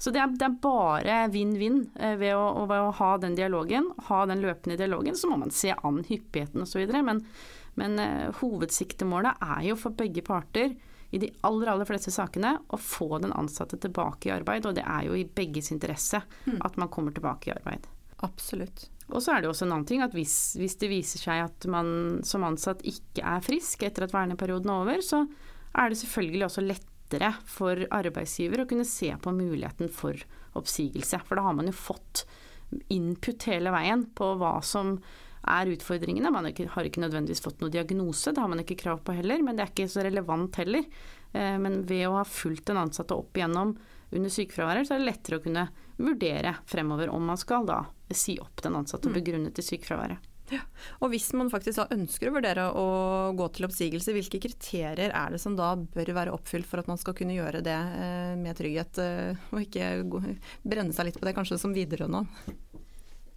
Så 0.00 0.12
det 0.14 0.22
er, 0.22 0.30
det 0.32 0.46
er 0.46 0.60
bare 0.62 1.16
vinn-vinn 1.28 1.82
eh, 2.00 2.14
ved, 2.16 2.32
ved, 2.32 2.76
å 2.80 2.92
ha 2.96 3.10
den 3.20 3.34
dialogen, 3.36 3.90
ha 4.08 4.22
den 4.30 4.40
løpende 4.40 4.78
dialogen. 4.80 5.18
Så 5.18 5.28
må 5.28 5.36
man 5.42 5.52
se 5.52 5.74
an 5.76 6.00
hyppigheten 6.08 6.64
osv. 6.64 6.86
Men 7.04 7.20
men 7.74 7.98
uh, 7.98 8.30
hovedsiktemålet 8.40 9.40
er 9.40 9.66
jo 9.70 9.76
for 9.78 9.96
begge 9.96 10.24
parter 10.26 10.74
i 11.10 11.18
de 11.18 11.30
aller, 11.46 11.72
aller 11.72 11.88
fleste 11.88 12.12
sakene 12.14 12.54
å 12.70 12.78
få 12.78 13.18
den 13.22 13.32
ansatte 13.34 13.78
tilbake 13.82 14.28
i 14.28 14.34
arbeid, 14.34 14.68
og 14.68 14.76
det 14.78 14.84
er 14.86 15.08
jo 15.08 15.16
i 15.18 15.26
begges 15.26 15.72
interesse 15.74 16.22
mm. 16.46 16.60
at 16.66 16.78
man 16.78 16.90
kommer 16.92 17.14
tilbake 17.14 17.50
i 17.50 17.54
arbeid. 17.54 17.88
Absolutt. 18.26 18.86
Og 19.10 19.18
så 19.24 19.34
er 19.34 19.42
det 19.42 19.50
også 19.50 19.66
en 19.66 19.74
annen 19.74 19.88
ting 19.88 20.04
at 20.04 20.14
hvis, 20.14 20.54
hvis, 20.60 20.76
det 20.78 20.90
viser 20.92 21.24
seg 21.24 21.42
at 21.48 21.66
man 21.70 22.20
som 22.26 22.44
ansatt 22.46 22.84
ikke 22.86 23.24
er 23.26 23.42
frisk 23.42 23.82
etter 23.82 24.06
at 24.06 24.14
verneperioden 24.14 24.70
er 24.70 24.84
over, 24.84 25.02
så 25.02 25.24
er 25.76 25.90
det 25.90 26.00
selvfølgelig 26.00 26.46
også 26.46 26.66
lettere 26.66 27.32
for 27.48 27.86
arbeidsgiver 27.94 28.62
å 28.62 28.68
kunne 28.70 28.86
se 28.88 29.10
på 29.22 29.34
muligheten 29.34 29.90
for 29.92 30.18
oppsigelse. 30.58 31.20
For 31.26 31.38
da 31.38 31.46
har 31.46 31.56
man 31.58 31.70
jo 31.70 31.76
fått 31.76 32.24
input 32.92 33.48
hele 33.50 33.72
veien 33.74 34.06
på 34.14 34.34
hva 34.38 34.58
som 34.66 34.96
er 35.50 35.70
utfordringene. 35.72 36.30
Man 36.32 36.50
har 36.50 36.86
ikke 36.86 37.02
nødvendigvis 37.02 37.42
fått 37.42 37.62
noe 37.62 37.72
diagnose, 37.72 38.34
det 38.34 38.42
har 38.42 38.50
man 38.50 38.62
ikke 38.62 38.78
krav 38.82 39.00
på 39.06 39.14
heller, 39.16 39.42
men 39.42 39.56
det 39.56 39.64
er 39.64 39.72
ikke 39.72 39.90
så 39.90 40.04
relevant 40.04 40.58
heller. 40.60 40.84
Eh, 41.32 41.56
men 41.62 41.80
ved 41.88 42.06
å 42.08 42.18
ha 42.18 42.26
fulgt 42.28 42.68
den 42.70 42.80
ansatte 42.80 43.16
opp 43.16 43.38
igjennom 43.38 43.74
under 44.10 44.32
sykefraværet, 44.34 44.86
så 44.86 44.96
er 44.96 45.02
det 45.02 45.10
lettere 45.12 45.38
å 45.38 45.44
kunne 45.44 45.68
vurdere 46.00 46.56
fremover 46.68 47.12
om 47.12 47.24
man 47.30 47.40
skal 47.40 47.66
da 47.68 47.84
si 48.10 48.36
opp 48.42 48.62
den 48.64 48.76
ansatte 48.78 49.12
begrunnet 49.12 49.58
i 49.60 49.64
sykefraværet. 49.64 50.29
Ja. 50.50 50.60
Og 50.98 51.12
hvis 51.12 51.28
man 51.38 51.50
faktisk 51.52 51.92
ønsker 51.94 52.30
å 52.30 52.34
vurdere 52.34 52.66
å 52.74 52.86
gå 53.38 53.46
til 53.54 53.68
oppsigelse, 53.68 54.14
hvilke 54.16 54.40
kriterier 54.42 55.14
er 55.14 55.34
det 55.34 55.40
som 55.42 55.54
da 55.58 55.72
bør 55.78 56.12
være 56.16 56.34
oppfylt 56.34 56.66
for 56.66 56.82
at 56.82 56.90
man 56.90 56.98
skal 57.00 57.14
kunne 57.18 57.36
gjøre 57.36 57.62
det 57.66 57.76
eh, 57.76 58.34
med 58.40 58.58
trygghet, 58.58 59.00
eh, 59.02 59.46
og 59.54 59.62
ikke 59.64 59.92
brenne 60.66 60.96
seg 60.96 61.10
litt 61.10 61.20
på 61.20 61.28
det 61.28 61.36
kanskje 61.38 61.60
som 61.62 61.76
videre 61.76 62.10
nå? 62.10 62.24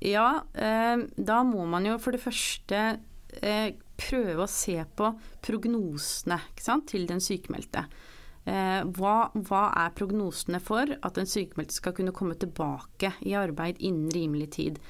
Ja, 0.04 0.44
eh, 0.58 1.06
da 1.16 1.44
må 1.48 1.68
man 1.70 1.86
jo 1.88 2.00
for 2.02 2.16
det 2.16 2.24
første 2.24 2.86
prøve 3.34 4.44
å 4.44 4.52
se 4.52 4.76
på 4.94 5.08
prognosene 5.42 6.38
til 6.86 7.08
den 7.10 7.22
sykemeldte. 7.24 7.88
Eh, 8.44 8.82
hva, 8.98 9.30
hva, 9.48 9.64
er 9.86 9.94
prognosene 9.96 10.60
for 10.60 10.90
at 10.92 11.16
den 11.16 11.30
sykemeldte 11.30 11.78
skal 11.78 11.96
kunne 11.96 12.16
komme 12.16 12.36
tilbake 12.36 13.14
i 13.24 13.38
arbeid 13.40 13.80
innen 13.80 14.12
rimelig 14.12 14.50
tid? 14.58 14.82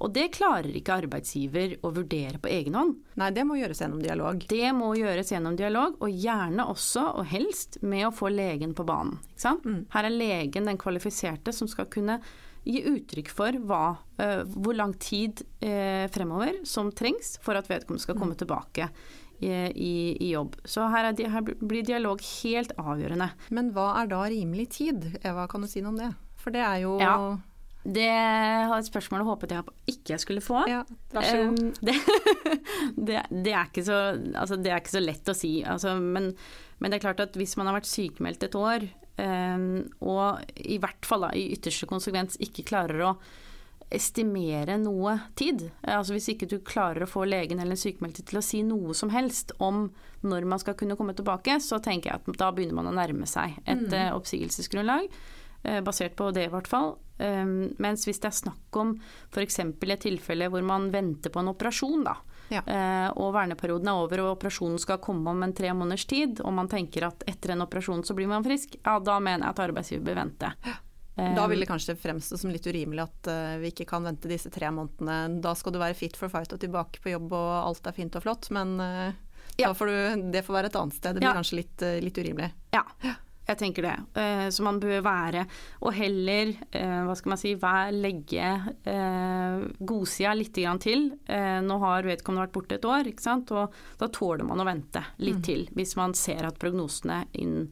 Og 0.00 0.12
det 0.16 0.30
klarer 0.32 0.72
ikke 0.76 0.96
arbeidsgiver 1.02 1.76
å 1.84 1.92
vurdere 1.94 2.40
på 2.40 2.50
egen 2.50 2.76
hånd. 2.78 2.94
Nei, 3.20 3.30
det 3.36 3.44
må 3.46 3.58
gjøres 3.60 3.82
gjennom 3.82 4.00
dialog. 4.02 4.44
Det 4.48 4.72
må 4.76 4.92
gjøres 4.96 5.32
gjennom 5.34 5.58
dialog, 5.58 5.98
og 6.00 6.20
gjerne 6.24 6.66
også, 6.72 7.04
og 7.20 7.28
helst, 7.30 7.80
med 7.84 8.08
å 8.08 8.14
få 8.14 8.32
legen 8.32 8.72
på 8.76 8.86
banen. 8.88 9.18
Mm. 9.40 9.82
Her 9.92 10.08
er 10.08 10.16
legen 10.16 10.70
den 10.70 10.80
kvalifiserte 10.80 11.52
som 11.56 11.68
skal 11.70 11.90
kunne 11.92 12.20
gi 12.64 12.82
uttrykk 12.84 13.30
for 13.32 13.56
hva, 13.68 13.84
uh, 14.20 14.40
hvor 14.44 14.76
lang 14.76 14.92
tid 15.00 15.42
uh, 15.64 16.06
fremover 16.12 16.60
som 16.68 16.92
trengs 16.92 17.38
for 17.44 17.56
at 17.56 17.68
vedkommende 17.70 18.04
skal 18.04 18.18
komme 18.18 18.36
mm. 18.36 18.40
tilbake 18.42 18.88
i, 19.40 19.48
i, 19.48 19.92
i 20.20 20.32
jobb. 20.34 20.58
Så 20.68 20.84
her, 20.92 21.10
de, 21.16 21.28
her, 21.32 21.44
blir 21.44 21.84
dialog 21.86 22.20
helt 22.42 22.74
avgjørende. 22.76 23.30
Men 23.56 23.72
hva 23.76 23.92
er 24.02 24.10
da 24.12 24.24
rimelig 24.28 24.68
tid? 24.76 25.06
Eva, 25.24 25.48
kan 25.48 25.64
du 25.64 25.70
si 25.70 25.84
noe 25.84 25.94
om 25.94 26.00
det? 26.00 26.10
For 26.40 26.52
det 26.54 26.64
er 26.64 26.82
jo 26.84 26.96
ja. 27.00 27.14
Det 27.80 28.08
har 28.12 28.74
et 28.76 28.88
spørsmål 28.88 29.22
jeg 29.22 29.28
håpet 29.30 29.52
jeg 29.54 29.94
ikke 29.94 30.18
skulle 30.20 30.42
få. 30.44 30.64
Ja, 30.68 30.82
vær 31.14 31.24
så 31.24 31.36
god. 31.40 31.60
Um, 31.60 31.70
det, 31.80 31.94
det, 33.08 33.22
det, 33.30 33.54
er 33.56 33.84
så, 33.86 34.00
altså, 34.34 34.58
det, 34.60 34.72
er 34.72 34.82
ikke 34.82 34.98
så, 34.98 35.04
lett 35.04 35.32
å 35.32 35.36
si. 35.36 35.54
Altså, 35.64 35.94
men, 35.96 36.34
men, 36.78 36.92
det 36.92 36.98
er 36.98 37.06
klart 37.08 37.24
at 37.24 37.38
hvis 37.40 37.56
man 37.56 37.70
har 37.70 37.80
vært 37.80 37.88
sykemeldt 37.88 38.44
et 38.44 38.58
år, 38.58 38.84
Ehm, 39.20 39.84
og 40.00 40.40
i 40.56 40.78
hvert 40.80 41.06
fall 41.06 41.26
da, 41.26 41.30
i 41.36 41.50
ytterste 41.54 41.88
konsekvens 41.90 42.38
ikke 42.42 42.66
klarer 42.68 43.04
å 43.04 43.14
estimere 43.90 44.76
noe 44.78 45.16
tid. 45.38 45.66
Altså 45.82 46.14
Hvis 46.14 46.28
ikke 46.30 46.46
du 46.46 46.60
klarer 46.62 47.02
å 47.04 47.10
få 47.10 47.24
legen 47.26 47.58
eller 47.58 47.78
sykemeldte 47.78 48.22
til 48.28 48.38
å 48.38 48.44
si 48.44 48.62
noe 48.62 48.94
som 48.94 49.10
helst 49.10 49.50
om 49.58 49.88
når 50.22 50.46
man 50.46 50.62
skal 50.62 50.76
kunne 50.78 50.94
komme 50.98 51.16
tilbake, 51.18 51.56
så 51.64 51.80
tenker 51.82 52.12
jeg 52.12 52.20
at 52.20 52.38
da 52.38 52.52
begynner 52.54 52.78
man 52.78 52.92
å 52.92 52.94
nærme 52.94 53.26
seg 53.26 53.56
et 53.64 53.88
mm. 53.88 53.96
uh, 53.96 54.12
oppsigelsesgrunnlag. 54.20 55.08
Uh, 55.66 55.80
basert 55.84 56.14
på 56.16 56.30
det, 56.32 56.46
i 56.48 56.52
hvert 56.52 56.68
fall. 56.70 56.94
Um, 57.20 57.74
mens 57.78 58.06
hvis 58.08 58.20
det 58.22 58.30
er 58.30 58.36
snakk 58.38 58.76
om 58.80 58.94
f.eks. 59.28 59.58
et 59.60 60.00
tilfelle 60.00 60.46
hvor 60.48 60.62
man 60.64 60.86
venter 60.90 61.28
på 61.34 61.42
en 61.42 61.50
operasjon, 61.52 62.04
da, 62.06 62.14
Ja. 62.50 62.62
eh, 62.66 63.10
og 63.14 63.34
verneperioden 63.36 63.86
er 63.92 63.98
over 64.00 64.22
og 64.24 64.30
operasjonen 64.38 64.80
skal 64.80 64.98
komme 64.98 65.28
om 65.30 65.42
en 65.44 65.52
tre 65.54 65.68
måneders 65.76 66.06
tid, 66.08 66.40
og 66.40 66.52
man 66.56 66.66
tenker 66.66 67.04
at 67.06 67.22
etter 67.28 67.52
en 67.52 67.60
operasjon 67.62 68.02
så 68.08 68.16
blir 68.16 68.26
man 68.26 68.42
frisk, 68.42 68.78
ja 68.82 68.96
da 68.98 69.20
mener 69.20 69.44
jeg 69.46 69.52
at 69.52 69.62
arbeidsgiver 69.68 70.06
bør 70.08 70.22
vente. 70.24 70.54
Da 71.20 71.42
Um, 71.44 71.50
vil 71.50 71.60
det 71.60 71.68
kanskje 71.68 71.98
fremstå 72.00 72.38
som 72.40 72.50
litt 72.50 72.64
urimelig 72.64 73.02
at 73.04 73.28
eh, 73.28 73.56
vi 73.60 73.68
ikke 73.74 73.84
kan 73.90 74.02
vente 74.06 74.28
disse 74.30 74.48
tre 74.48 74.70
månedene. 74.72 75.40
Da 75.44 75.52
skal 75.58 75.74
du 75.74 75.78
være 75.82 75.94
fit 75.98 76.16
for 76.16 76.32
fight 76.32 76.52
og 76.54 76.60
tilbake 76.62 77.02
på 77.04 77.10
jobb 77.12 77.34
og 77.36 77.50
alt 77.66 77.86
er 77.90 77.92
fint 77.92 78.16
og 78.16 78.22
flott, 78.24 78.48
men 78.50 78.78
eh, 78.80 79.12
Ja. 79.60 79.68
da 79.68 79.74
får 79.76 79.86
du, 79.90 80.30
det 80.32 80.44
får 80.46 80.54
være 80.56 80.70
et 80.72 80.76
annet 80.80 80.94
sted. 80.96 81.14
Det 81.18 81.20
blir 81.20 81.36
kanskje 81.36 81.58
litt, 81.60 81.82
eh, 81.84 82.00
litt 82.00 82.16
urimelig. 82.16 82.50
Ja, 82.72 82.86
jeg 83.50 83.58
tenker 83.60 83.86
det. 83.88 83.94
Eh, 84.20 84.46
Så 84.50 84.62
man 84.66 84.80
bør 84.82 85.02
være, 85.04 85.44
og 85.82 85.92
heller, 85.96 86.54
eh, 86.72 86.96
hva 87.06 87.14
skal 87.18 87.34
man 87.34 87.40
si, 87.42 87.54
vær, 87.60 87.92
legge 87.94 88.48
eh, 88.84 89.68
godsida 89.80 90.34
litt 90.38 90.56
grann 90.56 90.80
til. 90.82 91.10
Eh, 91.26 91.60
Nå 91.66 91.78
har 91.82 92.02
vedkommende 92.08 92.46
vært 92.46 92.56
borte 92.56 92.78
et 92.78 92.84
år, 92.88 93.06
ikke 93.10 93.22
sant, 93.26 93.50
og 93.52 93.72
da 94.00 94.08
tåler 94.08 94.44
man 94.48 94.60
å 94.60 94.66
vente 94.68 95.02
litt 95.18 95.42
til. 95.46 95.66
Hvis 95.76 95.96
man 96.00 96.14
ser 96.14 96.46
at 96.48 96.58
prognosene 96.62 97.24
innen 97.34 97.70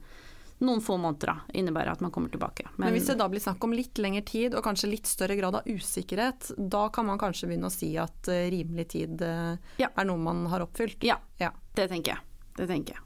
noen 0.59 0.81
få 0.83 0.97
måneder 0.99 1.31
da, 1.31 1.35
innebærer 1.55 1.93
at 1.93 2.01
man 2.03 2.11
kommer 2.11 2.33
tilbake. 2.35 2.65
Men, 2.83 2.91
hvis 2.91 3.07
det 3.07 3.15
da 3.21 3.29
blir 3.31 3.39
snakk 3.39 3.63
om 3.63 3.71
litt 3.79 3.95
lengre 4.03 4.25
tid 4.27 4.57
og 4.59 4.65
kanskje 4.67 4.89
litt 4.91 5.07
større 5.07 5.37
grad 5.39 5.55
av 5.55 5.69
usikkerhet, 5.71 6.49
da 6.59 6.89
kan 6.91 7.07
man 7.07 7.21
kanskje 7.21 7.47
begynne 7.47 7.71
å 7.71 7.71
si 7.71 7.93
at 7.97 8.27
uh, 8.27 8.41
rimelig 8.51 8.89
tid 8.97 9.23
uh, 9.23 9.55
Ja. 9.79 9.87
er 9.95 10.09
noe 10.11 10.19
man 10.19 10.41
har 10.51 10.65
oppfylt. 10.67 10.99
Ja, 11.07 11.21
Ja. 11.39 11.53
det 11.79 11.87
tenker 11.93 12.17
jeg. 12.17 12.19
Det 12.59 12.67
tenker 12.73 12.99
jeg. 12.99 13.05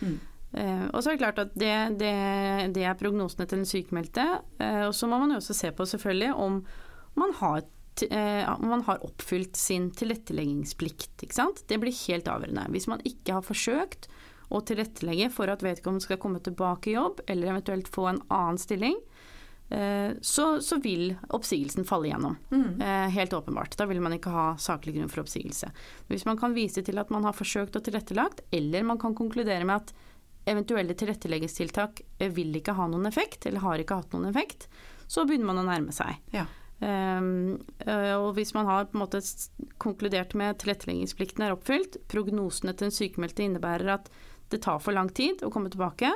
Mm. 0.00 0.16
Eh, 0.52 0.86
og 0.92 1.02
så 1.02 1.10
er 1.10 1.16
det 1.16 1.22
klart 1.22 1.40
at 1.42 1.56
det, 1.58 1.74
det, 2.00 2.12
det 2.76 2.84
er 2.88 2.98
prognosene 2.98 3.48
til 3.48 3.60
den 3.60 3.68
sykemeldte. 3.68 4.26
Eh, 4.62 4.84
og 4.88 4.94
så 4.96 5.10
må 5.10 5.20
man 5.20 5.34
jo 5.34 5.40
også 5.42 5.56
se 5.56 5.72
på 5.76 5.88
selvfølgelig 5.88 6.32
om 6.34 6.62
man 7.18 7.34
har, 7.40 7.66
eh, 8.08 8.44
om 8.54 8.70
man 8.72 8.86
har 8.86 9.04
oppfylt 9.04 9.58
sin 9.58 9.90
tilretteleggingsplikt. 9.96 11.26
Det 11.68 11.80
blir 11.82 12.00
helt 12.06 12.30
avgjørende. 12.30 12.68
Hvis 12.74 12.88
man 12.90 13.04
ikke 13.08 13.38
har 13.38 13.46
forsøkt 13.46 14.08
å 14.48 14.62
tilrettelegge 14.64 15.28
for 15.32 15.50
at 15.52 15.64
vedkommende 15.64 16.06
skal 16.06 16.20
komme 16.20 16.40
tilbake 16.40 16.92
i 16.92 16.96
jobb, 16.96 17.20
eller 17.28 17.52
eventuelt 17.52 17.90
få 17.92 18.08
en 18.08 18.22
annen 18.32 18.60
stilling, 18.60 18.96
eh, 19.68 20.14
så, 20.24 20.46
så 20.64 20.78
vil 20.80 21.10
oppsigelsen 21.36 21.84
falle 21.88 22.08
igjennom. 22.08 22.38
Eh, 22.80 23.08
helt 23.12 23.36
åpenbart. 23.36 23.76
Da 23.76 23.88
vil 23.90 24.00
man 24.00 24.16
ikke 24.16 24.32
ha 24.32 24.50
saklig 24.56 24.96
grunn 24.96 25.12
for 25.12 25.26
oppsigelse. 25.26 25.68
Hvis 26.08 26.24
man 26.28 26.40
kan 26.40 26.56
vise 26.56 26.84
til 26.86 27.02
at 27.02 27.12
man 27.12 27.28
har 27.28 27.36
forsøkt 27.36 27.76
og 27.76 27.84
tilrettelagt, 27.84 28.46
eller 28.50 28.88
man 28.88 29.00
kan 29.02 29.16
konkludere 29.18 29.68
med 29.68 29.82
at 29.82 30.07
eventuelle 30.50 30.96
tilretteleggingstiltak 30.98 32.02
eh, 32.18 32.30
vil 32.34 32.54
ikke 32.58 32.76
ha 32.78 32.88
noen 32.90 33.08
effekt, 33.10 33.46
eller 33.48 33.64
har 33.64 33.82
ikke 33.82 34.00
hatt 34.00 34.16
noen 34.16 34.30
effekt, 34.30 34.68
så 35.08 35.24
begynner 35.26 35.52
man 35.52 35.62
å 35.62 35.68
nærme 35.68 35.94
seg. 35.94 36.18
Ja. 36.34 36.46
Um, 36.78 37.58
og 38.14 38.36
hvis 38.36 38.52
man 38.54 38.68
har 38.68 38.84
på 38.86 38.94
en 38.94 39.02
måte 39.02 39.18
konkludert 39.82 40.36
med 40.38 40.60
tilretteleggingsplikten 40.62 41.42
er 41.42 41.56
oppfylt, 41.56 41.96
prognosene 42.06 42.70
til 42.70 42.86
den 42.86 42.94
sykemeldte 42.94 43.42
innebærer 43.42 43.96
at 43.96 44.06
det 44.52 44.60
tar 44.62 44.78
for 44.78 44.94
lang 44.94 45.10
tid 45.10 45.42
å 45.42 45.50
komme 45.50 45.72
tilbake, 45.72 46.12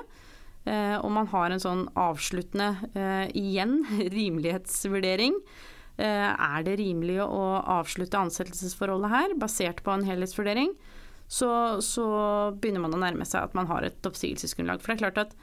uh, 0.68 0.96
og 1.00 1.10
man 1.18 1.28
har 1.32 1.50
en 1.50 1.62
sånn 1.62 1.84
avsluttende, 1.98 2.70
uh, 2.94 3.26
igjen, 3.34 3.80
rimelighetsvurdering. 4.16 5.40
Uh, 5.98 6.30
er 6.32 6.62
det 6.64 6.78
rimelig 6.80 7.18
å 7.26 7.42
avslutte 7.80 8.20
ansettelsesforholdet 8.22 9.12
her, 9.12 9.36
basert 9.42 9.82
på 9.84 9.96
en 9.96 10.06
helhetsvurdering? 10.06 10.76
Så, 11.32 11.48
så 11.80 12.06
begynner 12.60 12.84
man 12.84 12.96
å 12.96 13.00
nærme 13.00 13.24
seg 13.28 13.48
at 13.48 13.56
man 13.56 13.70
har 13.70 13.86
et 13.86 14.08
oppsigelsesgrunnlag. 14.08 14.82
For 14.82 14.92
det 14.92 14.98
er 14.98 15.04
klart 15.06 15.20
at 15.22 15.36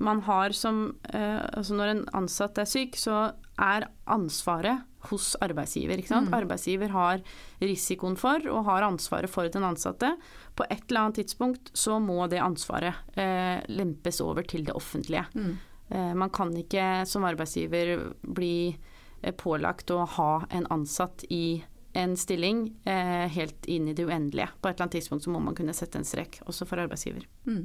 man 0.00 0.22
har 0.24 0.54
som 0.56 0.94
eh, 1.12 1.42
Altså 1.52 1.76
når 1.76 1.92
en 1.92 2.04
ansatt 2.22 2.58
er 2.58 2.68
syk, 2.68 2.96
så 2.98 3.30
er 3.60 3.86
ansvaret 4.10 4.86
hos 5.10 5.32
arbeidsgiver. 5.44 6.00
Ikke 6.00 6.12
sant? 6.12 6.32
Arbeidsgiver 6.34 6.92
har 6.92 7.22
risikoen 7.62 8.16
for 8.20 8.44
og 8.50 8.64
har 8.68 8.84
ansvaret 8.88 9.30
for 9.32 9.48
den 9.52 9.64
ansatte. 9.68 10.14
På 10.56 10.66
et 10.68 10.86
eller 10.88 11.06
annet 11.06 11.20
tidspunkt 11.22 11.70
så 11.76 11.98
må 12.02 12.24
det 12.32 12.40
ansvaret 12.42 13.16
eh, 13.20 13.60
lempes 13.72 14.20
over 14.24 14.48
til 14.48 14.64
det 14.66 14.76
offentlige. 14.76 15.26
Eh, 15.90 16.12
man 16.16 16.32
kan 16.32 16.52
ikke 16.56 17.04
som 17.08 17.26
arbeidsgiver 17.28 17.98
bli 18.22 18.54
eh, 19.22 19.34
pålagt 19.36 19.92
å 19.92 20.04
ha 20.18 20.32
en 20.50 20.68
ansatt 20.72 21.24
i 21.28 21.60
en 21.92 22.16
stilling 22.16 22.80
eh, 22.84 23.26
helt 23.34 23.66
inn 23.66 23.88
i 23.88 23.94
det 23.94 24.04
uendelige. 24.06 24.48
På 24.60 24.68
et 24.68 24.76
eller 24.76 24.86
annet 24.86 24.92
tidspunkt 24.92 25.24
så 25.24 25.32
må 25.34 25.40
man 25.42 25.56
kunne 25.58 25.74
sette 25.74 25.98
en 25.98 26.06
strek, 26.06 26.38
også 26.46 26.66
for 26.68 26.78
arbeidsgiver. 26.82 27.24
Mm. 27.48 27.64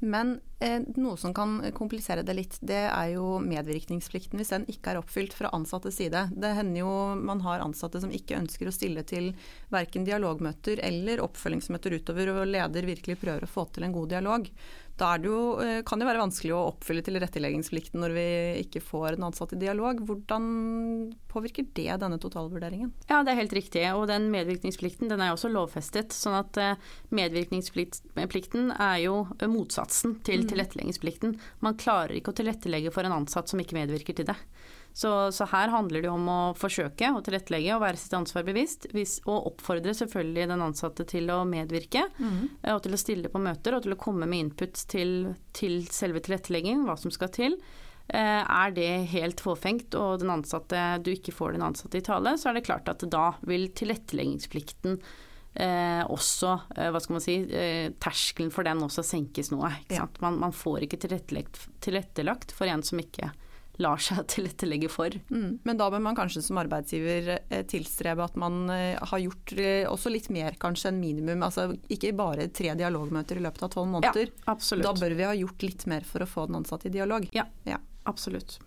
Men 0.00 0.32
eh, 0.64 0.80
noe 0.96 1.18
som 1.20 1.34
kan 1.36 1.58
komplisere 1.76 2.24
det 2.24 2.36
litt, 2.38 2.56
det 2.64 2.86
er 2.88 3.10
jo 3.12 3.36
medvirkningsplikten 3.44 4.40
hvis 4.40 4.54
den 4.54 4.64
ikke 4.72 4.94
er 4.94 5.02
oppfylt 5.02 5.36
fra 5.36 5.52
ansattes 5.56 6.00
side. 6.00 6.28
Det 6.32 6.54
hender 6.56 6.82
jo 6.86 6.94
man 7.20 7.44
har 7.44 7.64
ansatte 7.64 8.00
som 8.00 8.14
ikke 8.14 8.38
ønsker 8.40 8.70
å 8.70 8.74
stille 8.74 9.04
til 9.08 9.34
verken 9.72 10.08
dialogmøter 10.08 10.80
eller 10.86 11.24
oppfølgingsmøter 11.26 11.98
utover, 12.00 12.32
og 12.32 12.48
leder 12.48 12.88
virkelig 12.88 13.20
prøver 13.20 13.44
å 13.44 13.52
få 13.58 13.68
til 13.74 13.84
en 13.84 13.96
god 13.96 14.14
dialog. 14.16 14.50
Da 14.96 15.10
er 15.12 15.20
det 15.20 15.28
jo, 15.28 15.40
eh, 15.60 15.82
kan 15.84 16.00
det 16.00 16.06
være 16.08 16.22
vanskelig 16.22 16.54
å 16.56 16.62
oppfylle 16.70 17.04
tilretteleggingsplikten 17.04 18.00
når 18.00 18.14
vi 18.16 18.28
ikke 18.62 18.80
får 18.80 19.16
en 19.16 19.26
ansatt 19.28 19.52
i 19.52 19.60
dialog. 19.60 20.00
Hvordan 20.08 20.46
påvirker 21.28 21.68
det 21.76 21.98
denne 22.00 22.18
totalvurderingen? 22.22 22.94
Ja, 23.10 23.20
det 23.22 23.34
er 23.34 23.42
helt 23.42 23.56
riktig. 23.56 23.84
Og 23.92 24.06
den 24.08 24.30
medvirkningsplikten 24.32 25.12
den 25.12 25.20
er 25.20 25.34
også 25.34 25.52
lovfestet. 25.52 26.16
sånn 26.16 26.38
at 26.38 26.56
eh, 26.56 26.80
medvirkningsplikten 27.12 28.72
er 28.72 28.96
jo 29.04 29.26
motsatsen 29.44 30.16
til 30.24 30.48
tilretteleggingsplikten. 30.48 31.36
Man 31.60 31.76
klarer 31.76 32.16
ikke 32.16 32.32
å 32.32 32.40
tilrettelegge 32.40 32.94
for 32.94 33.04
en 33.04 33.20
ansatt 33.20 33.52
som 33.52 33.60
ikke 33.60 33.76
medvirker 33.76 34.16
til 34.16 34.32
det. 34.32 34.38
Så, 34.96 35.10
så 35.32 35.44
her 35.50 35.68
handler 35.68 36.00
det 36.06 36.08
om 36.08 36.28
å 36.32 36.40
forsøke 36.56 37.10
å 37.12 37.20
tilrettelegge 37.24 37.74
og 37.74 37.82
være 37.82 38.00
sitt 38.00 38.14
ansvar 38.16 38.46
bevisst. 38.46 38.86
Hvis, 38.96 39.18
og 39.28 39.50
oppfordre 39.50 39.92
selvfølgelig 39.92 40.46
den 40.48 40.64
ansatte 40.64 41.04
til 41.10 41.28
å 41.34 41.42
medvirke. 41.44 42.06
Mm. 42.16 42.38
Og 42.72 42.80
til 42.86 42.96
å 42.96 43.00
stille 43.02 43.32
på 43.32 43.42
møter 43.44 43.76
og 43.76 43.84
til 43.84 43.92
å 43.92 43.98
komme 44.00 44.24
med 44.24 44.46
input 44.46 44.80
til, 44.88 45.34
til 45.56 45.82
selve 45.92 46.24
tilretteleggingen, 46.24 46.86
hva 46.88 46.96
som 46.96 47.12
skal 47.12 47.28
til. 47.36 47.58
Eh, 48.08 48.40
Er 48.40 48.72
det 48.72 48.88
helt 49.12 49.44
fåfengt 49.44 49.92
og 50.00 50.24
den 50.24 50.32
ansatte, 50.32 50.80
du 51.04 51.12
ikke 51.12 51.34
får 51.34 51.58
den 51.58 51.68
ansatte 51.68 52.00
i 52.00 52.06
tale, 52.06 52.38
så 52.40 52.48
er 52.48 52.56
det 52.56 52.66
klart 52.70 52.88
at 52.88 53.04
da 53.12 53.34
vil 53.44 53.68
tilretteleggingsplikten 53.76 54.96
eh, 55.60 56.04
også, 56.08 56.56
eh, 56.72 56.88
hva 56.94 57.04
skal 57.04 57.18
man 57.18 57.24
si, 57.24 57.40
eh, 57.52 57.90
terskelen 58.00 58.52
for 58.54 58.64
den 58.64 58.80
også 58.86 59.04
senkes 59.04 59.52
noe. 59.52 59.74
Ja. 59.92 60.08
Man, 60.24 60.40
man 60.40 60.56
får 60.56 60.86
ikke 60.86 61.04
tilrettelagt, 61.04 61.66
tilrettelagt 61.84 62.56
for 62.56 62.70
en 62.70 62.86
som 62.86 63.02
ikke 63.02 63.32
lar 63.82 64.00
seg 64.02 64.24
tilrettelegge 64.32 64.90
for. 64.92 65.14
Mm. 65.30 65.58
Men 65.66 65.80
da 65.80 65.88
bør 65.92 66.02
man 66.04 66.16
kanskje 66.18 66.44
som 66.46 66.60
arbeidsgiver 66.62 67.32
eh, 67.38 67.64
tilstrebe 67.68 68.24
at 68.24 68.38
man 68.40 68.70
eh, 68.72 68.96
har 69.00 69.22
gjort 69.22 69.56
eh, 69.56 69.84
også 69.88 70.12
litt 70.12 70.30
mer 70.34 70.56
kanskje 70.60 70.92
enn 70.92 71.02
minimum. 71.02 71.44
Altså 71.46 71.68
ikke 71.92 72.14
bare 72.16 72.48
tre 72.54 72.74
dialogmøter 72.78 73.40
i 73.40 73.44
løpet 73.46 73.66
av 73.66 73.74
tolv 73.76 73.92
måneder. 73.96 74.32
Absolutt. 74.52 74.86
Da 74.88 74.94
bør 74.96 75.18
vi 75.18 75.28
ha 75.28 75.34
gjort 75.36 75.66
litt 75.66 75.86
mer 75.90 76.06
for 76.08 76.24
å 76.24 76.30
få 76.30 76.48
den 76.50 76.62
ansatte 76.62 76.90
i 76.90 76.96
dialog. 76.96 77.28
Ja. 77.36 77.48
Ja. 77.68 77.80
Absolutt. 78.06 78.60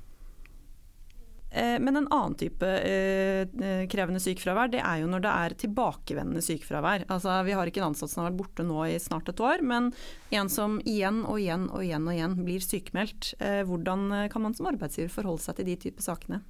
Eh, 1.52 1.80
Men 1.80 1.98
en 1.98 2.08
annen 2.14 2.36
type 2.38 2.68
eh, 2.68 3.48
krevende 3.90 4.22
sykefravær, 4.22 4.70
det 4.70 4.84
er 4.86 5.02
jo 5.02 5.10
når 5.10 5.24
det 5.26 5.34
er 5.34 5.56
tilbakevendende 5.64 6.44
sykefravær. 6.46 7.08
Altså, 7.10 7.40
vi 7.48 7.56
har 7.58 7.70
ikke 7.70 7.82
en 7.82 7.90
ansatt 7.90 8.12
som 8.12 8.22
har 8.24 8.30
vært 8.30 8.42
borte 8.44 8.66
nå 8.68 8.84
i 8.86 9.00
snart 9.02 9.32
et 9.32 9.42
år, 9.42 9.64
men 9.66 9.92
en 10.30 10.50
som 10.54 10.78
igjen 10.86 11.24
og 11.26 11.40
igjen 11.42 11.68
og 11.74 11.82
igjen 11.86 12.06
og 12.06 12.14
igjen 12.14 12.36
blir 12.46 12.66
sykemeldt. 12.66 13.34
Eh, 13.42 13.64
Hvordan 13.66 14.30
kan 14.30 14.46
man 14.46 14.54
som 14.58 14.70
arbeidsgiver 14.70 15.10
forholde 15.14 15.42
seg 15.48 15.58
til 15.58 15.72
de 15.72 15.78
type 15.88 16.06
sakene? 16.06 16.44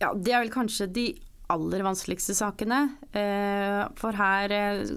Ja, 0.00 0.14
det 0.16 0.32
er 0.32 0.40
vel 0.46 0.54
kanskje 0.54 0.88
de 0.88 1.10
aller 1.50 1.82
vanskeligste 1.84 2.32
sakene. 2.38 2.76
For 3.98 4.14
her 4.16 4.52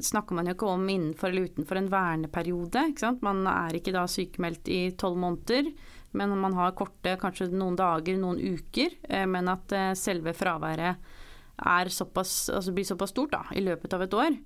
snakker 0.05 0.37
man 0.37 0.45
jo 0.47 0.53
ikke 0.53 0.69
om 0.69 0.83
innenfor 0.85 1.31
eller 1.31 1.49
utenfor 1.49 1.79
en 1.79 1.89
verneperiode. 1.89 2.83
Man 3.25 3.41
er 3.49 3.73
ikke 3.79 3.91
da 3.95 4.05
sykemeldt 4.07 4.69
i 4.71 4.77
tolv 4.95 5.17
måneder, 5.19 5.71
men 6.13 6.37
man 6.39 6.55
har 6.57 6.75
korte, 6.77 7.17
kanskje 7.21 7.49
noen 7.53 7.77
dager, 7.79 8.17
noen 8.19 8.39
uker. 8.39 8.97
eh, 9.09 9.25
Men 9.29 9.51
at 9.51 9.71
eh, 9.71 9.93
selve 9.97 10.33
fraværet 10.33 11.01
såpass, 11.93 12.49
altså 12.49 12.73
blir 12.73 12.85
såpass 12.85 13.11
stort 13.13 13.31
da, 13.31 13.43
i 13.53 13.61
løpet 13.61 13.93
av 13.93 14.01
et 14.01 14.13
år. 14.13 14.37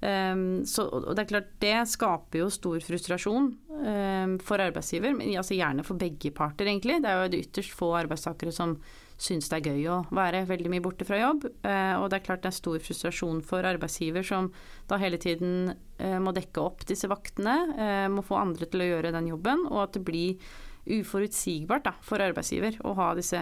Um, 0.00 0.64
så, 0.64 0.86
og 0.88 1.12
det 1.12 1.26
er 1.26 1.28
klart, 1.28 1.48
det 1.60 1.76
skaper 1.92 2.40
jo 2.40 2.46
stor 2.48 2.80
frustrasjon 2.80 3.50
um, 3.68 4.38
for 4.40 4.62
arbeidsgiver, 4.62 5.12
men 5.12 5.34
altså 5.36 5.58
gjerne 5.58 5.84
for 5.84 6.00
begge 6.00 6.32
parter, 6.32 6.70
egentlig. 6.70 7.02
Det 7.04 7.10
er 7.10 7.20
jo 7.20 7.32
det 7.34 7.42
ytterst 7.44 7.76
få 7.76 7.92
arbeidstakere 7.98 8.54
som 8.54 8.78
syns 9.20 9.50
det 9.52 9.58
er 9.58 9.74
gøy 9.74 9.84
å 9.92 9.98
være 10.16 10.46
veldig 10.48 10.72
mye 10.72 10.84
borte 10.84 11.04
fra 11.04 11.20
jobb. 11.20 11.44
Uh, 11.60 12.00
og 12.00 12.08
det 12.08 12.20
er 12.20 12.24
klart 12.30 12.46
det 12.46 12.48
er 12.54 12.56
stor 12.56 12.80
frustrasjon 12.80 13.44
for 13.44 13.68
arbeidsgiver 13.68 14.24
som 14.24 14.48
da 14.88 14.96
hele 15.02 15.20
tiden 15.20 15.74
uh, 16.00 16.16
må 16.24 16.32
dekke 16.32 16.64
opp 16.64 16.86
disse 16.88 17.10
vaktene, 17.10 17.58
uh, 17.76 18.08
må 18.08 18.24
få 18.24 18.40
andre 18.40 18.70
til 18.72 18.86
å 18.86 18.90
gjøre 18.94 19.12
den 19.18 19.28
jobben, 19.34 19.68
og 19.68 19.84
at 19.84 19.98
det 19.98 20.04
blir 20.08 20.56
uforutsigbart 20.98 21.86
da, 21.86 21.94
for 22.04 22.22
arbeidsgiver 22.22 22.80
å 22.86 22.94
ha 22.98 23.12
disse 23.18 23.40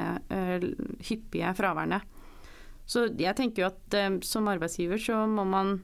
hyppige 1.09 1.55
fraværene. 1.59 2.01
Så 2.89 3.07
jeg 3.21 3.37
tenker 3.37 3.65
jo 3.65 3.69
at 3.69 4.25
som 4.25 4.49
arbeidsgiver 4.49 5.01
så 5.03 5.23
må 5.29 5.45
man 5.49 5.79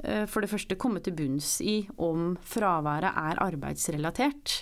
for 0.00 0.40
det 0.40 0.48
første 0.48 0.78
komme 0.80 1.02
til 1.04 1.12
bunns 1.12 1.58
i 1.60 1.82
om 2.00 2.30
fraværet 2.48 3.12
er 3.12 3.42
arbeidsrelatert. 3.44 4.54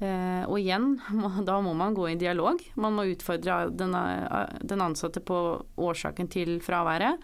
Eh, 0.00 0.44
og 0.48 0.56
igjen, 0.56 0.94
da 1.48 1.58
må 1.60 1.74
man 1.76 1.94
gå 1.96 2.08
i 2.10 2.18
dialog. 2.20 2.62
Man 2.80 2.96
må 2.96 3.06
utfordre 3.12 3.66
den, 3.72 3.96
den 4.64 4.84
ansatte 4.84 5.22
på 5.24 5.38
årsaken 5.80 6.30
til 6.32 6.58
fraværet. 6.64 7.20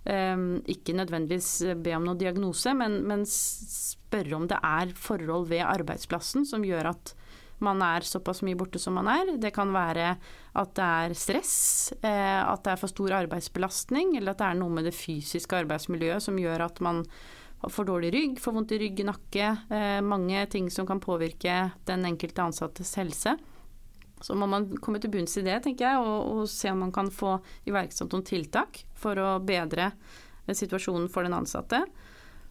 Um, 0.00 0.62
ikke 0.70 0.94
nødvendigvis 0.96 1.76
be 1.84 1.92
om 1.92 2.06
noen 2.06 2.16
diagnose, 2.16 2.72
men, 2.72 3.02
men, 3.04 3.26
spørre 3.28 4.38
om 4.38 4.46
det 4.48 4.56
er 4.64 4.94
forhold 4.96 5.50
ved 5.50 5.60
arbeidsplassen 5.60 6.46
som 6.48 6.64
gjør 6.64 6.94
at 6.94 7.12
man 7.64 7.82
er 7.84 8.06
såpass 8.06 8.42
mye 8.46 8.58
borte 8.58 8.80
som 8.80 8.96
man 8.98 9.08
er. 9.10 9.34
Det 9.40 9.52
kan 9.54 9.72
være 9.74 10.14
at 10.60 10.72
det 10.76 10.86
er 10.86 11.16
stress, 11.18 11.54
eh, 12.00 12.40
at 12.40 12.64
det 12.64 12.74
er 12.74 12.80
for 12.80 12.92
stor 12.92 13.18
arbeidsbelastning, 13.20 14.16
eller 14.18 14.34
at 14.34 14.40
det 14.40 14.48
er 14.48 14.58
noe 14.60 14.74
med 14.78 14.88
det 14.88 14.96
fysiske 14.96 15.62
arbeidsmiljøet 15.64 16.24
som 16.24 16.40
gjør 16.40 16.66
at 16.66 16.80
man 16.84 17.04
får 17.68 17.88
dårlig 17.90 18.12
rygg, 18.14 18.40
får 18.40 18.56
vondt 18.56 18.72
i 18.72 18.80
rygg, 18.80 19.04
nakke. 19.04 19.52
Eh, 19.68 20.00
mange 20.00 20.46
ting 20.52 20.70
som 20.72 20.88
kan 20.88 21.02
påvirke 21.02 21.62
den 21.88 22.06
enkelte 22.08 22.46
ansattes 22.48 22.94
helse. 22.96 23.36
Så 24.20 24.36
må 24.36 24.48
man 24.48 24.68
komme 24.80 25.00
til 25.00 25.12
bunns 25.12 25.36
i 25.40 25.44
det, 25.44 25.62
tenker 25.64 25.86
jeg, 25.86 26.00
og, 26.00 26.40
og 26.40 26.48
se 26.52 26.72
om 26.72 26.82
man 26.84 26.92
kan 26.92 27.08
få 27.12 27.38
iverksatt 27.68 28.12
noen 28.12 28.26
tiltak 28.28 28.82
for 28.96 29.16
å 29.20 29.38
bedre 29.44 29.90
eh, 29.90 30.56
situasjonen 30.56 31.08
for 31.12 31.28
den 31.28 31.36
ansatte. 31.36 31.84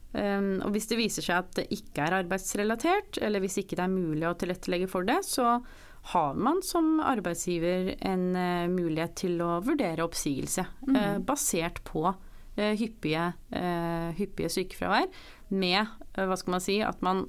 Um, 0.10 0.58
og 0.66 0.74
hvis 0.74 0.90
det 0.90 0.98
viser 0.98 1.26
seg 1.26 1.44
at 1.44 1.52
det 1.60 1.68
ikke 1.76 2.08
er 2.08 2.18
arbeidsrelatert, 2.24 3.20
eller 3.22 3.44
hvis 3.44 3.60
ikke 3.62 3.78
det 3.78 3.86
er 3.86 3.94
mulig 3.94 4.26
å 4.26 4.36
tilrettelegge 4.40 4.90
for 4.90 5.06
det, 5.06 5.20
så 5.28 5.60
har 6.14 6.38
man 6.40 6.64
som 6.66 6.98
arbeidsgiver 7.04 7.94
en 8.08 8.30
uh, 8.34 8.70
mulighet 8.72 9.18
til 9.26 9.38
å 9.46 9.60
vurdere 9.66 10.06
oppsigelse 10.06 10.66
mm. 10.88 10.96
uh, 10.96 11.18
basert 11.22 11.84
på 11.86 12.08
uh, 12.10 12.74
hyppige, 12.80 13.32
hyppige, 14.18 14.50
sykefravær 14.52 15.06
med 15.56 15.94
hva 16.18 16.36
skal 16.38 16.58
man 16.58 16.64
si, 16.64 16.82
at 16.84 17.00
man 17.06 17.24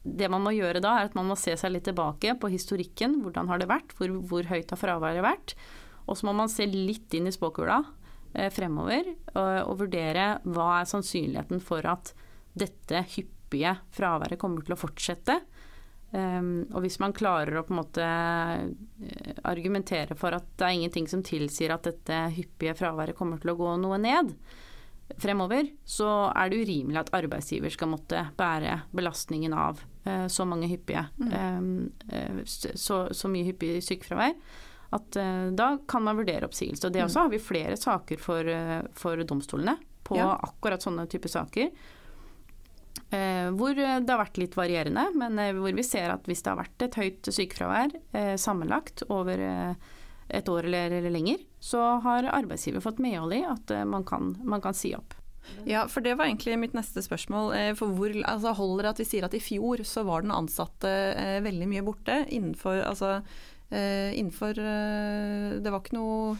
det 0.00 0.30
man 0.32 0.42
må 0.44 0.54
gjøre 0.56 0.80
da, 0.80 0.94
er 0.96 1.10
at 1.10 1.16
man 1.18 1.28
må 1.28 1.36
se 1.36 1.52
seg 1.60 1.74
litt 1.74 1.84
tilbake 1.88 2.32
på 2.40 2.48
historikken. 2.52 3.18
Hvordan 3.24 3.50
har 3.50 3.60
det 3.60 3.68
vært? 3.68 3.92
Hvor, 3.98 4.14
hvor 4.30 4.48
høyt 4.48 4.72
har 4.72 4.80
fraværet 4.80 5.24
vært? 5.24 5.54
Og 6.08 6.16
så 6.16 6.26
må 6.28 6.34
man 6.36 6.48
se 6.50 6.64
litt 6.68 7.12
inn 7.14 7.28
i 7.28 7.34
spåkula 7.34 7.82
eh, 7.82 7.99
fremover 8.54 9.08
og, 9.34 9.72
vurdere 9.80 10.26
hva 10.46 10.68
er 10.80 10.90
sannsynligheten 10.90 11.62
for 11.64 11.86
at 11.90 12.12
dette 12.54 13.02
hyppige 13.16 13.72
fraværet 13.94 14.38
kommer 14.38 14.62
til 14.62 14.76
å 14.76 14.80
fortsette. 14.80 15.40
Um, 16.10 16.64
og 16.74 16.82
hvis 16.82 16.98
man 16.98 17.14
klarer 17.14 17.60
å 17.60 17.62
på 17.62 17.70
en 17.70 17.78
måte 17.78 18.02
eh, 18.02 19.36
argumentere 19.46 20.16
for 20.18 20.34
at 20.34 20.48
det 20.58 20.66
er 20.66 20.78
ingenting 20.80 21.06
som 21.06 21.22
tilsier 21.22 21.70
at 21.70 21.86
dette 21.86 22.16
hyppige 22.34 22.74
fraværet 22.80 23.14
kommer 23.18 23.38
til 23.38 23.52
å 23.52 23.58
gå 23.60 23.76
noe 23.78 23.98
ned, 24.02 24.32
fremover, 25.18 25.68
så 25.86 26.30
er 26.34 26.50
det 26.50 26.64
urimelig 26.64 27.00
at 27.00 27.12
arbeidsgiver 27.18 27.72
skal 27.74 27.90
måtte 27.92 28.24
bære 28.38 28.80
belastningen 28.94 29.54
av 29.54 29.80
uh, 30.06 30.26
så 30.30 30.46
mange 30.46 30.70
hyppige 30.70 31.06
mm. 31.18 31.78
uh, 32.10 32.42
så, 32.46 33.04
så, 33.14 33.30
mye 33.30 33.46
hyppig 33.46 33.78
sykefravær. 33.86 34.34
At 34.96 35.16
uh, 35.20 35.48
da 35.54 35.72
kan 35.88 36.04
man 36.06 36.18
vurdere 36.18 36.48
oppsigelse. 36.48 36.88
Og 36.88 36.94
det 36.94 37.04
også 37.04 37.20
mm. 37.20 37.24
har 37.24 37.32
vi 37.32 37.42
flere 37.44 37.78
saker 37.78 38.20
for, 38.22 38.52
for 38.98 39.22
domstolene 39.22 39.76
på 40.06 40.18
ja. 40.18 40.34
akkurat 40.42 40.82
sånne 40.82 41.06
typer 41.10 41.30
saker. 41.30 41.72
hvor 43.10 43.74
det 43.74 44.10
har 44.10 44.18
vært 44.18 44.38
litt 44.38 44.56
varierende, 44.58 45.04
men 45.18 45.38
hvor 45.58 45.74
vi 45.74 45.82
ser 45.86 46.10
at 46.10 46.26
hvis 46.26 46.42
det 46.42 46.50
har 46.50 46.58
vært 46.60 46.84
et 46.86 46.98
høyt 46.98 47.30
sykefravær 47.34 47.94
sammenlagt 48.38 49.02
over 49.08 49.42
et 50.30 50.48
år 50.48 50.64
eller, 50.64 50.90
eller, 50.90 51.10
lenger, 51.10 51.42
så 51.60 51.80
har 52.04 52.28
arbeidsgiver 52.30 52.82
fått 52.84 53.00
medhold 53.02 53.34
i 53.34 53.42
at 53.46 53.72
eh, 53.74 53.86
man 53.88 54.04
kan, 54.06 54.34
man 54.44 54.62
kan, 54.62 54.76
si 54.76 54.94
opp. 54.96 55.14
Ja, 55.66 55.86
for 55.88 56.04
det 56.04 56.14
var 56.18 56.28
egentlig 56.28 56.58
mitt 56.60 56.76
neste 56.76 57.02
spørsmål. 57.02 57.52
Eh, 57.56 57.70
for 57.78 57.94
hvor 57.96 58.14
altså, 58.14 58.54
holder 58.56 58.86
det 58.86 58.92
at 58.94 59.02
vi 59.02 59.08
sier 59.08 59.26
at 59.26 59.36
i 59.36 59.42
fjor 59.42 59.82
så 59.88 60.04
var 60.06 60.24
den 60.24 60.34
ansatte 60.34 60.90
eh, 61.14 61.38
veldig 61.44 61.70
mye 61.70 61.86
borte 61.86 62.22
innenfor 62.28 62.84
altså 62.84 63.20
eh, 63.70 64.18
innenfor 64.18 64.58
eh, 64.58 65.58
Det 65.62 65.72
var 65.72 65.82
ikke 65.82 65.96
noe 65.96 66.36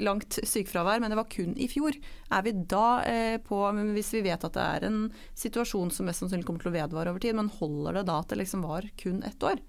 langt 0.00 0.38
sykefravær, 0.42 1.00
men 1.02 1.12
det 1.12 1.18
var 1.20 1.30
kun 1.32 1.56
i 1.60 1.68
fjor. 1.70 1.96
Er 2.30 2.46
vi 2.46 2.54
da 2.54 2.86
eh, 3.08 3.36
på 3.42 3.62
Hvis 3.94 4.14
vi 4.16 4.24
vet 4.26 4.44
at 4.46 4.56
det 4.56 4.66
er 4.76 4.88
en 4.88 5.02
situasjon 5.38 5.92
som 5.94 6.08
mest 6.08 6.24
sannsynlig 6.24 6.48
kommer 6.48 6.64
til 6.64 6.72
å 6.72 6.78
vedvare 6.78 7.12
over 7.12 7.22
tid, 7.22 7.36
men 7.38 7.52
holder 7.60 8.00
det 8.00 8.08
da 8.10 8.20
at 8.22 8.32
det 8.32 8.40
liksom 8.42 8.64
var 8.66 8.88
kun 9.00 9.22
ett 9.26 9.42
år? 9.46 9.60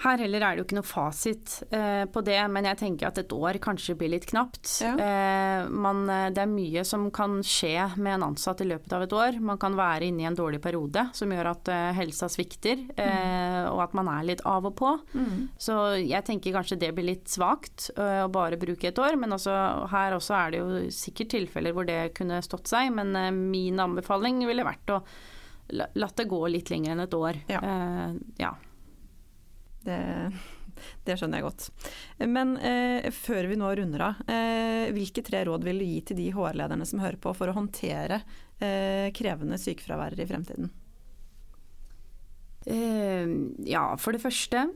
Her 0.00 0.22
heller 0.22 0.40
er 0.40 0.54
det 0.56 0.62
jo 0.62 0.66
ikke 0.66 0.78
noe 0.78 0.88
fasit 0.88 1.54
eh, 1.76 2.06
på 2.08 2.22
det, 2.24 2.38
men 2.52 2.64
jeg 2.70 2.78
tenker 2.80 3.10
at 3.10 3.18
et 3.20 3.32
år 3.36 3.58
kanskje 3.60 3.96
blir 4.00 4.12
litt 4.14 4.26
knapt. 4.30 4.70
Ja. 4.80 4.94
Eh, 4.96 5.66
man, 5.68 6.06
eh, 6.08 6.28
det 6.32 6.40
er 6.40 6.48
mye 6.48 6.84
som 6.88 7.08
kan 7.12 7.40
skje 7.44 7.74
med 7.98 8.14
en 8.16 8.24
ansatt 8.30 8.62
i 8.64 8.68
løpet 8.70 8.94
av 8.96 9.04
et 9.04 9.16
år. 9.16 9.40
Man 9.44 9.60
kan 9.60 9.76
være 9.76 10.08
inne 10.08 10.24
i 10.24 10.28
en 10.30 10.38
dårlig 10.38 10.62
periode 10.64 11.04
som 11.16 11.32
gjør 11.34 11.50
at 11.52 11.68
eh, 11.72 11.90
helsa 11.98 12.30
svikter, 12.32 12.86
eh, 12.96 13.10
mm. 13.10 13.68
og 13.74 13.82
at 13.84 13.98
man 13.98 14.08
er 14.14 14.30
litt 14.30 14.44
av 14.48 14.70
og 14.70 14.76
på. 14.80 14.94
Mm. 15.12 15.50
Så 15.60 15.76
jeg 16.00 16.24
tenker 16.30 16.56
kanskje 16.56 16.80
det 16.80 16.94
blir 16.96 17.10
litt 17.10 17.28
svakt 17.28 17.90
eh, 17.96 18.22
å 18.24 18.32
bare 18.32 18.60
bruke 18.60 18.88
et 18.88 19.02
år, 19.04 19.20
men 19.20 19.36
også, 19.36 19.58
her 19.92 20.16
også 20.16 20.38
er 20.38 20.54
det 20.54 20.62
jo 20.62 20.80
sikkert 20.96 21.34
tilfeller 21.36 21.76
hvor 21.76 21.88
det 21.88 22.14
kunne 22.16 22.40
stått 22.46 22.72
seg. 22.72 22.88
Men 22.96 23.12
min 23.52 23.76
anbefaling 23.84 24.40
ville 24.48 24.64
vært 24.64 24.96
å 24.96 25.02
la, 25.76 25.92
latt 26.00 26.16
det 26.16 26.30
gå 26.30 26.40
litt 26.48 26.72
lenger 26.72 26.96
enn 26.96 27.04
et 27.04 27.20
år. 27.20 27.44
Ja. 27.52 27.60
ja. 28.40 28.56
Det, 29.84 29.98
det, 31.06 31.16
skjønner 31.16 31.40
jeg 31.40 31.46
godt. 31.46 31.68
Men 32.28 32.56
eh, 32.58 33.08
før 33.14 33.48
vi 33.50 33.58
nå 33.60 33.70
runder 33.78 34.06
av, 34.10 34.20
eh, 34.28 34.90
hvilke 34.96 35.24
tre 35.26 35.44
råd 35.48 35.64
vil 35.66 35.80
du 35.80 35.86
gi 35.88 36.02
til 36.10 36.20
de 36.20 36.28
HR-lederne 36.36 36.88
som 36.88 37.02
hører 37.02 37.20
på, 37.20 37.32
for 37.36 37.50
å 37.50 37.56
håndtere 37.56 38.20
eh, 38.60 39.08
krevende 39.16 39.60
sykefraværere 39.60 40.24
i 40.24 40.30
fremtiden? 40.30 40.70
Eh, 42.66 43.34
ja, 43.70 43.84
for 44.00 44.16
det 44.16 44.22
første, 44.22 44.68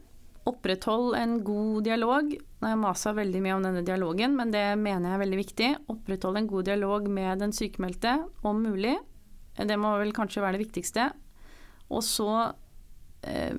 oppretthold 0.49 1.15
en 1.17 1.39
god 1.45 1.85
dialog. 1.87 2.33
Nå 2.35 2.67
har 2.67 2.75
jeg 2.75 2.83
masa 2.83 3.15
veldig 3.17 3.43
mye 3.45 3.57
om 3.59 3.65
denne 3.65 3.85
dialogen, 3.87 4.37
men 4.39 4.53
det 4.53 4.67
mener 4.81 5.11
jeg 5.11 5.19
er 5.19 5.25
veldig 5.25 5.41
viktig. 5.41 5.71
Oppretthold 5.93 6.41
en 6.41 6.51
god 6.51 6.69
dialog 6.69 7.09
med 7.13 7.45
den 7.45 7.55
sykemeldte, 7.57 8.19
om 8.45 8.65
mulig. 8.65 8.97
Det 9.55 9.79
må 9.79 9.95
vel 10.01 10.13
kanskje 10.17 10.43
være 10.43 10.59
det 10.59 10.67
viktigste. 10.67 11.09
Og 11.93 12.03
så 12.05 12.31
eh, 13.29 13.57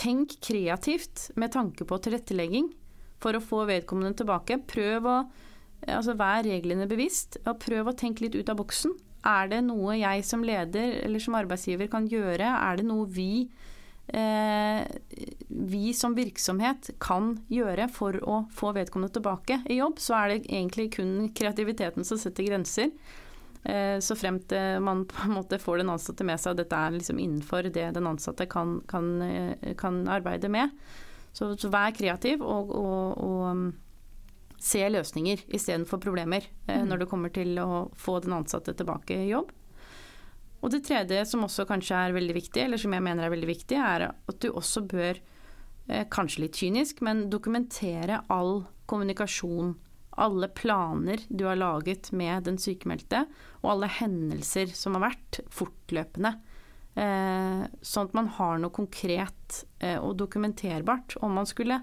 Tenk 0.00 0.38
kreativt 0.40 1.28
med 1.36 1.52
tanke 1.52 1.84
på 1.84 1.98
tilrettelegging 2.00 2.70
for 3.20 3.36
å 3.36 3.44
få 3.44 3.66
vedkommende 3.68 4.16
tilbake. 4.16 4.56
Prøv 4.70 5.08
å 5.08 5.16
altså 5.88 6.14
Vær 6.18 6.44
reglene 6.44 6.88
bevisst, 6.88 7.38
og 7.46 7.60
prøv 7.62 7.90
å 7.90 7.96
tenke 7.96 8.26
litt 8.26 8.36
ut 8.36 8.50
av 8.52 8.58
boksen. 8.60 8.94
Er 9.28 9.50
det 9.52 9.60
noe 9.66 9.98
jeg 10.00 10.24
som 10.24 10.44
leder 10.44 10.96
eller 11.04 11.20
som 11.20 11.36
arbeidsgiver 11.36 11.90
kan 11.92 12.08
gjøre? 12.08 12.48
Er 12.48 12.80
det 12.80 12.86
noe 12.88 13.06
vi, 13.08 13.48
eh, 14.08 14.84
vi 15.48 15.92
som 15.92 16.16
virksomhet 16.16 16.94
kan 16.98 17.34
gjøre 17.52 17.90
for 17.92 18.16
å 18.24 18.46
få 18.52 18.72
vedkommende 18.76 19.12
tilbake 19.12 19.62
i 19.68 19.80
jobb? 19.80 20.00
Så 20.00 20.16
er 20.16 20.28
det 20.28 20.48
egentlig 20.48 20.92
kun 20.96 21.28
kreativiteten 21.36 22.04
som 22.04 22.18
setter 22.18 22.48
grenser. 22.48 22.90
Eh, 23.62 23.98
så 23.98 24.16
fremt 24.16 24.52
eh, 24.52 24.80
man 24.80 25.04
på 25.06 25.24
en 25.24 25.34
måte 25.36 25.58
får 25.58 25.82
den 25.82 25.92
ansatte 25.92 26.24
med 26.24 26.40
seg, 26.40 26.54
og 26.54 26.62
dette 26.62 26.76
er 26.76 26.96
liksom 26.96 27.20
innenfor 27.20 27.68
det 27.68 27.90
den 27.96 28.08
ansatte 28.08 28.48
kan, 28.48 28.78
kan, 28.88 29.12
eh, 29.22 29.74
kan 29.78 30.02
arbeide 30.08 30.48
med. 30.48 30.72
Så, 31.32 31.52
så, 31.60 31.68
vær 31.70 31.92
kreativ 31.94 32.42
og, 32.42 32.72
og, 32.74 33.20
og 33.22 33.42
um, 33.52 33.66
se 34.58 34.80
løsninger 34.90 35.44
istedenfor 35.46 36.00
problemer 36.02 36.48
mm. 36.66 36.88
når 36.88 37.04
det 37.04 37.06
kommer 37.12 37.30
til 37.30 37.54
å 37.62 37.84
få 37.94 38.16
den 38.24 38.34
ansatte 38.34 38.74
tilbake 38.74 39.14
i 39.14 39.28
jobb. 39.30 39.52
Og 40.60 40.72
det 40.74 40.82
tredje 40.88 41.22
som 41.30 41.46
også 41.46 41.68
kanskje 41.68 42.00
er 42.00 42.16
veldig 42.16 42.34
viktig, 42.34 42.64
eller 42.64 42.80
som 42.82 42.96
jeg 42.96 43.04
mener 43.06 43.24
er 43.28 43.32
veldig 43.32 43.48
viktig, 43.48 43.78
er 43.78 44.08
at 44.10 44.40
du 44.42 44.50
også 44.50 44.82
bør, 44.90 45.22
kanskje 46.12 46.42
litt 46.44 46.58
kynisk, 46.58 47.00
men 47.06 47.24
dokumentere 47.32 48.20
all 48.30 48.60
kommunikasjon 48.90 49.72
alle 50.20 50.48
planer 50.52 51.22
du 51.28 51.46
har 51.48 51.58
laget 51.58 52.12
med 52.12 52.44
den 52.48 52.58
sykemeldte, 52.60 53.24
og 53.62 53.74
alle 53.74 53.90
hendelser 54.00 54.72
som 54.76 54.96
har 54.98 55.08
vært, 55.10 55.40
fortløpende. 55.52 56.34
Eh, 57.00 57.64
sånn 57.86 58.08
at 58.10 58.16
man 58.18 58.30
har 58.36 58.58
noe 58.60 58.74
konkret 58.74 59.62
eh, 59.78 59.96
og 59.96 60.16
dokumenterbart 60.20 61.16
om 61.22 61.36
man 61.38 61.48
skulle 61.48 61.78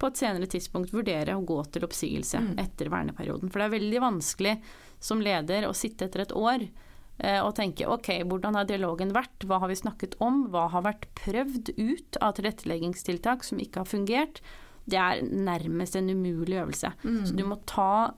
på 0.00 0.08
et 0.08 0.20
senere 0.20 0.48
tidspunkt 0.48 0.92
vurdere 0.94 1.34
å 1.36 1.44
gå 1.44 1.58
til 1.72 1.84
oppsigelse 1.84 2.40
mm. 2.44 2.52
etter 2.62 2.92
verneperioden. 2.92 3.50
For 3.50 3.60
det 3.60 3.68
er 3.68 3.74
veldig 3.76 4.04
vanskelig 4.04 4.54
som 5.00 5.24
leder 5.24 5.66
å 5.68 5.76
sitte 5.76 6.06
etter 6.06 6.24
et 6.24 6.34
år 6.36 6.64
eh, 6.64 7.40
og 7.40 7.54
tenke 7.58 7.88
ok, 7.88 8.12
hvordan 8.28 8.56
har 8.60 8.68
dialogen 8.68 9.14
vært, 9.16 9.48
hva 9.48 9.60
har 9.64 9.72
vi 9.72 9.80
snakket 9.80 10.16
om, 10.24 10.46
hva 10.52 10.68
har 10.72 10.86
vært 10.88 11.08
prøvd 11.20 11.74
ut 11.76 12.20
av 12.20 12.36
tilretteleggingstiltak 12.38 13.44
som 13.48 13.60
ikke 13.60 13.84
har 13.84 13.92
fungert, 13.92 14.42
det 14.90 14.98
er 15.00 15.22
nærmest 15.24 15.96
en 15.98 16.10
umulig 16.10 16.58
øvelse. 16.60 16.92
Mm. 17.02 17.20
Så 17.26 17.36
du 17.36 17.44
må 17.46 17.60
ta, 17.68 18.12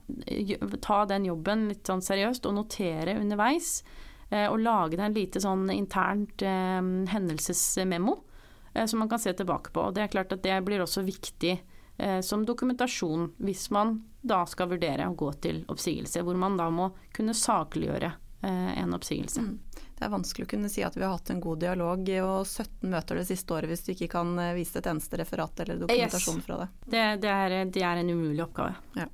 ta, 0.81 1.03
den 1.09 1.27
jobben 1.29 1.67
litt 1.71 1.87
sånn 1.89 2.03
seriøst 2.03 2.47
og 2.49 2.57
notere 2.57 3.17
underveis. 3.19 3.77
Eh, 4.29 4.47
og 4.49 4.61
lage 4.63 4.97
deg 4.97 5.05
en 5.05 5.17
lite 5.17 5.41
sånn 5.43 5.67
internt 5.73 6.41
eh, 6.45 6.81
hendelsesmemo 7.13 8.17
eh, 8.73 8.85
som 8.85 9.03
man 9.03 9.11
kan 9.11 9.21
se 9.21 9.33
tilbake 9.33 9.73
på. 9.73 9.87
Og 9.87 9.95
det 9.95 10.05
er 10.05 10.13
klart 10.15 10.33
at 10.33 10.43
det 10.45 10.57
blir 10.65 10.83
også 10.83 11.05
viktig 11.05 11.53
eh, 11.97 12.19
som 12.25 12.45
dokumentasjon 12.45 13.31
hvis 13.43 13.69
man 13.75 13.99
da 14.23 14.43
skal 14.47 14.71
vurdere 14.71 15.07
å 15.09 15.17
gå 15.19 15.31
til 15.43 15.63
oppsigelse. 15.71 16.23
Hvor 16.23 16.39
man 16.39 16.57
da 16.57 16.69
må 16.73 16.89
kunne 17.15 17.35
sakliggjøre 17.37 18.13
eh, 18.41 18.71
en 18.81 18.95
oppsigelse. 18.95 19.43
Mm. 19.43 19.83
Det 20.03 20.09
er 20.09 20.11
vanskelig 20.17 20.43
å 20.43 20.49
kunne 20.51 20.67
si 20.67 20.81
at 20.83 20.97
vi 20.97 21.03
har 21.05 21.13
hatt 21.13 21.29
en 21.31 21.39
god 21.39 21.61
dialog 21.63 22.09
og 22.25 22.41
17 22.43 22.89
møter 22.91 23.15
det 23.21 23.23
siste 23.29 23.53
året 23.55 23.71
hvis 23.71 23.85
du 23.85 23.93
ikke 23.93 24.09
kan 24.11 24.33
eh, 24.43 24.49
vise 24.57 24.75
et 24.81 24.89
eneste 24.91 25.15
referat 25.21 25.61
eller 25.63 25.77
dokumentasjon 25.79 26.41
Yes. 26.41 26.45
fra 26.49 26.57
det. 26.59 26.65
Det, 26.91 27.03
det, 27.23 27.29
er, 27.31 27.55
det 27.71 27.83
er 27.87 28.01
en 28.01 28.09
umulig 28.11 28.43
oppgave. 28.43 29.07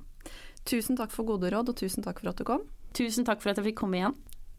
Tusen 0.66 0.98
takk 0.98 1.14
for 1.14 1.28
gode 1.28 1.46
råd, 1.54 1.70
og 1.70 1.78
tusen 1.78 2.02
takk 2.02 2.18
for 2.24 2.32
at 2.32 2.42
du 2.42 2.44
kom. 2.48 2.64
Tusen 2.98 3.24
takk 3.28 3.38
for 3.44 3.52
at 3.52 3.60
jeg 3.62 3.68
fikk 3.70 3.78
komme 3.84 4.00
igjen. 4.00 4.16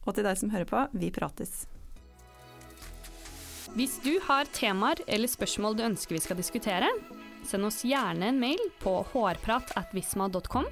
Og 0.08 0.16
til 0.16 0.24
deg 0.26 0.40
som 0.40 0.54
hører 0.56 0.70
på, 0.72 0.86
vi 1.04 1.12
prates. 1.14 1.66
Hvis 3.76 4.00
du 4.04 4.16
har 4.30 4.48
temaer 4.56 5.04
eller 5.12 5.28
spørsmål 5.32 5.76
du 5.78 5.84
ønsker 5.90 6.16
vi 6.16 6.24
skal 6.24 6.40
diskutere, 6.40 6.88
send 7.48 7.68
oss 7.68 7.84
gjerne 7.84 8.32
en 8.32 8.40
mail 8.40 8.64
på 8.80 8.96
hårprat.visma.com. 9.12 10.72